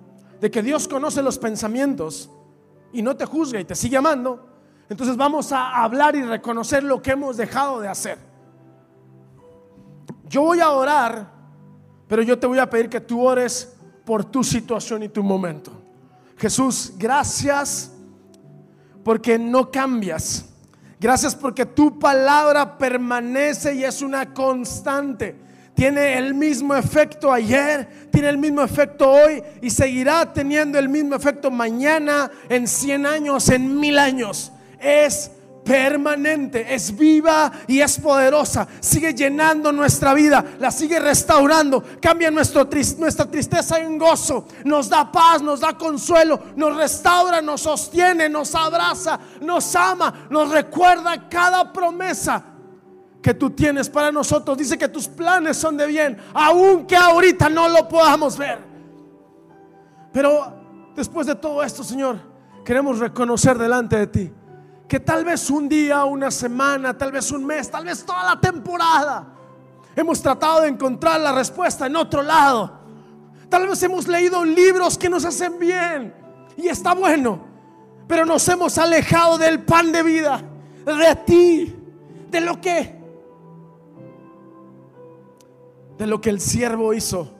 de 0.40 0.50
que 0.50 0.62
Dios 0.62 0.86
conoce 0.86 1.22
los 1.22 1.38
pensamientos 1.38 2.30
y 2.92 3.02
no 3.02 3.16
te 3.16 3.24
juzga 3.24 3.58
y 3.58 3.64
te 3.64 3.74
sigue 3.74 3.96
amando, 3.96 4.46
entonces 4.88 5.16
vamos 5.16 5.50
a 5.52 5.82
hablar 5.82 6.14
y 6.14 6.22
reconocer 6.22 6.84
lo 6.84 7.00
que 7.00 7.12
hemos 7.12 7.36
dejado 7.36 7.80
de 7.80 7.88
hacer. 7.88 8.18
Yo 10.28 10.42
voy 10.42 10.60
a 10.60 10.70
orar, 10.70 11.30
pero 12.06 12.22
yo 12.22 12.38
te 12.38 12.46
voy 12.46 12.58
a 12.58 12.68
pedir 12.68 12.88
que 12.88 13.00
tú 13.00 13.22
ores 13.22 13.74
por 14.04 14.24
tu 14.24 14.44
situación 14.44 15.02
y 15.02 15.08
tu 15.08 15.22
momento. 15.22 15.72
Jesús, 16.36 16.92
gracias 16.98 17.90
porque 19.02 19.38
no 19.38 19.70
cambias. 19.70 20.46
Gracias 20.98 21.34
porque 21.34 21.66
tu 21.66 21.98
palabra 21.98 22.78
permanece 22.78 23.74
y 23.74 23.84
es 23.84 24.02
una 24.02 24.32
constante. 24.32 25.43
Tiene 25.74 26.16
el 26.18 26.34
mismo 26.34 26.76
efecto 26.76 27.32
ayer, 27.32 28.08
tiene 28.12 28.28
el 28.28 28.38
mismo 28.38 28.62
efecto 28.62 29.10
hoy 29.10 29.42
y 29.60 29.70
seguirá 29.70 30.32
teniendo 30.32 30.78
el 30.78 30.88
mismo 30.88 31.16
efecto 31.16 31.50
mañana, 31.50 32.30
en 32.48 32.68
100 32.68 33.06
años, 33.06 33.48
en 33.48 33.80
mil 33.80 33.98
años. 33.98 34.52
Es 34.78 35.32
permanente, 35.64 36.72
es 36.72 36.96
viva 36.96 37.50
y 37.66 37.80
es 37.80 37.98
poderosa. 37.98 38.68
Sigue 38.78 39.14
llenando 39.14 39.72
nuestra 39.72 40.14
vida, 40.14 40.44
la 40.60 40.70
sigue 40.70 41.00
restaurando, 41.00 41.82
cambia 42.00 42.30
nuestra 42.30 42.68
tristeza 42.68 43.80
en 43.80 43.98
gozo, 43.98 44.46
nos 44.64 44.88
da 44.88 45.10
paz, 45.10 45.42
nos 45.42 45.60
da 45.60 45.76
consuelo, 45.76 46.40
nos 46.54 46.76
restaura, 46.76 47.42
nos 47.42 47.62
sostiene, 47.62 48.28
nos 48.28 48.54
abraza, 48.54 49.18
nos 49.40 49.74
ama, 49.74 50.26
nos 50.30 50.50
recuerda 50.50 51.28
cada 51.28 51.72
promesa 51.72 52.53
que 53.24 53.32
tú 53.32 53.48
tienes 53.48 53.88
para 53.88 54.12
nosotros. 54.12 54.58
Dice 54.58 54.76
que 54.76 54.86
tus 54.86 55.08
planes 55.08 55.56
son 55.56 55.78
de 55.78 55.86
bien, 55.86 56.18
aunque 56.34 56.94
ahorita 56.94 57.48
no 57.48 57.70
lo 57.70 57.88
podamos 57.88 58.36
ver. 58.36 58.58
Pero 60.12 60.92
después 60.94 61.26
de 61.26 61.34
todo 61.34 61.62
esto, 61.62 61.82
Señor, 61.82 62.20
queremos 62.66 62.98
reconocer 62.98 63.56
delante 63.56 63.96
de 63.96 64.06
ti 64.08 64.32
que 64.86 65.00
tal 65.00 65.24
vez 65.24 65.48
un 65.48 65.70
día, 65.70 66.04
una 66.04 66.30
semana, 66.30 66.98
tal 66.98 67.12
vez 67.12 67.32
un 67.32 67.46
mes, 67.46 67.70
tal 67.70 67.86
vez 67.86 68.04
toda 68.04 68.22
la 68.24 68.38
temporada, 68.38 69.26
hemos 69.96 70.20
tratado 70.20 70.60
de 70.60 70.68
encontrar 70.68 71.18
la 71.18 71.32
respuesta 71.32 71.86
en 71.86 71.96
otro 71.96 72.22
lado. 72.22 72.78
Tal 73.48 73.66
vez 73.66 73.82
hemos 73.82 74.06
leído 74.06 74.44
libros 74.44 74.98
que 74.98 75.08
nos 75.08 75.24
hacen 75.24 75.58
bien 75.58 76.14
y 76.58 76.68
está 76.68 76.92
bueno, 76.92 77.42
pero 78.06 78.26
nos 78.26 78.46
hemos 78.48 78.76
alejado 78.76 79.38
del 79.38 79.64
pan 79.64 79.92
de 79.92 80.02
vida, 80.02 80.42
de 80.84 81.16
ti, 81.24 81.74
de 82.30 82.40
lo 82.42 82.60
que 82.60 82.93
de 85.98 86.06
lo 86.06 86.20
que 86.20 86.30
el 86.30 86.40
siervo 86.40 86.92
hizo, 86.94 87.32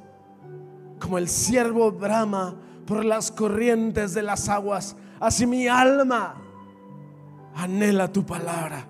como 1.01 1.19
el 1.19 1.29
siervo 1.29 1.93
brama 1.93 2.57
por 2.87 3.05
las 3.05 3.31
corrientes 3.31 4.14
de 4.14 4.23
las 4.23 4.49
aguas, 4.49 4.97
así 5.21 5.47
mi 5.47 5.69
alma 5.69 6.37
anhela 7.55 8.12
tu 8.12 8.25
palabra. 8.25 8.87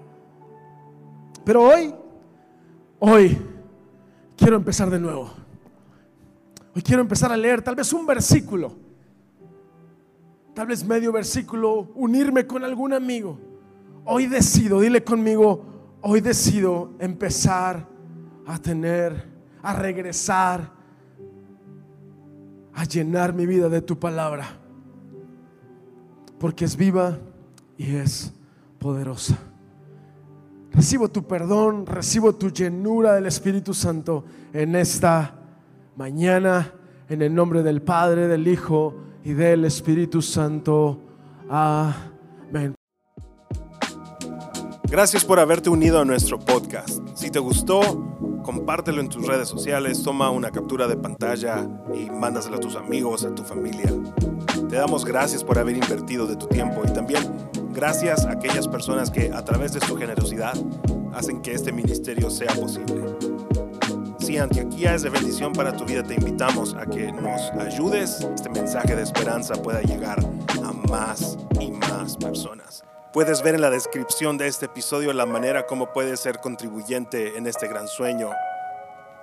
Pero 1.44 1.62
hoy, 1.62 1.94
hoy 2.98 3.38
quiero 4.37 4.57
empezar 4.57 4.90
de 4.90 4.98
nuevo. 4.98 5.31
Hoy 6.74 6.83
quiero 6.83 7.03
empezar 7.03 7.31
a 7.31 7.37
leer 7.37 7.62
tal 7.62 7.77
vez 7.77 7.92
un 7.92 8.05
versículo, 8.05 8.74
tal 10.55 10.66
vez 10.66 10.85
medio 10.85 11.12
versículo, 11.12 11.92
unirme 11.94 12.46
con 12.46 12.64
algún 12.64 12.92
amigo. 12.92 13.38
Hoy 14.05 14.27
decido, 14.27 14.81
dile 14.81 15.05
conmigo, 15.05 15.64
hoy 16.00 16.20
decido 16.20 16.90
empezar 16.98 17.87
a 18.46 18.59
tener, 18.59 19.34
a 19.64 19.72
regresar, 19.72 20.70
a 22.74 22.85
llenar 22.85 23.33
mi 23.33 23.46
vida 23.46 23.68
de 23.70 23.81
tu 23.81 23.98
palabra. 23.98 24.46
Porque 26.38 26.66
es 26.66 26.77
viva 26.77 27.18
y 27.79 27.96
es 27.96 28.33
poderosa. 28.79 29.38
Recibo 30.70 31.09
tu 31.09 31.27
perdón, 31.27 31.87
recibo 31.87 32.35
tu 32.35 32.50
llenura 32.50 33.14
del 33.14 33.27
Espíritu 33.27 33.72
Santo 33.72 34.24
en 34.53 34.77
esta 34.77 35.35
mañana, 35.96 36.72
en 37.09 37.22
el 37.22 37.35
nombre 37.35 37.62
del 37.62 37.81
Padre, 37.81 38.29
del 38.29 38.46
Hijo 38.46 38.94
y 39.24 39.33
del 39.33 39.64
Espíritu 39.64 40.20
Santo. 40.20 41.00
Amén. 41.48 42.74
Gracias 44.90 45.24
por 45.24 45.40
haberte 45.40 45.70
unido 45.70 46.00
a 46.00 46.05
nuestro 46.05 46.38
podcast. 46.38 47.00
Si 47.14 47.31
te 47.31 47.38
gustó, 47.38 47.81
compártelo 48.44 49.00
en 49.00 49.09
tus 49.09 49.26
redes 49.26 49.48
sociales, 49.48 50.02
toma 50.02 50.30
una 50.30 50.50
captura 50.50 50.87
de 50.87 50.96
pantalla 50.96 51.66
y 51.94 52.11
mándaselo 52.11 52.57
a 52.57 52.61
tus 52.61 52.76
amigos, 52.76 53.24
a 53.24 53.35
tu 53.35 53.42
familia. 53.42 53.90
Te 54.68 54.76
damos 54.76 55.04
gracias 55.04 55.42
por 55.42 55.59
haber 55.59 55.76
invertido 55.76 56.26
de 56.26 56.37
tu 56.37 56.46
tiempo 56.46 56.83
y 56.87 56.92
también 56.92 57.22
gracias 57.72 58.26
a 58.26 58.33
aquellas 58.33 58.68
personas 58.68 59.11
que 59.11 59.33
a 59.33 59.44
través 59.44 59.72
de 59.72 59.80
su 59.80 59.96
generosidad 59.96 60.54
hacen 61.14 61.40
que 61.40 61.54
este 61.54 61.72
ministerio 61.72 62.30
sea 62.30 62.54
posible. 62.54 63.02
Si 64.18 64.37
Antioquía 64.37 64.94
es 64.94 65.02
de 65.02 65.11
bendición 65.11 65.52
para 65.52 65.74
tu 65.74 65.85
vida, 65.85 66.02
te 66.02 66.14
invitamos 66.14 66.74
a 66.74 66.87
que 66.87 67.12
nos 67.12 67.50
ayudes, 67.52 68.20
este 68.35 68.50
mensaje 68.50 68.94
de 68.94 69.02
esperanza 69.02 69.54
pueda 69.54 69.80
llegar 69.80 70.18
a 70.62 70.72
más 70.88 71.38
y 71.61 71.71
más 71.71 72.16
personas. 72.16 72.85
Puedes 73.15 73.42
ver 73.42 73.54
en 73.54 73.60
la 73.60 73.71
descripción 73.71 74.38
de 74.38 74.48
este 74.48 74.67
episodio 74.67 75.12
la 75.12 75.25
manera 75.25 75.67
como 75.67 75.92
puedes 75.92 76.19
ser 76.19 76.40
contribuyente 76.40 77.38
en 77.38 77.46
este 77.46 77.69
gran 77.69 77.87
sueño. 77.87 78.31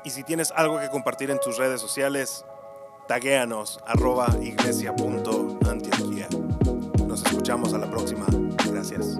Y 0.05 0.11
si 0.11 0.23
tienes 0.23 0.53
algo 0.55 0.79
que 0.79 0.87
compartir 0.87 1.29
en 1.29 1.41
tus 1.41 1.57
redes 1.57 1.81
sociales, 1.81 2.45
taguéanos 3.09 3.81
arroba. 3.85 4.27
Nos 7.05 7.25
escuchamos 7.25 7.73
a 7.73 7.79
la 7.79 7.91
próxima. 7.91 8.27
Gracias. 8.71 9.19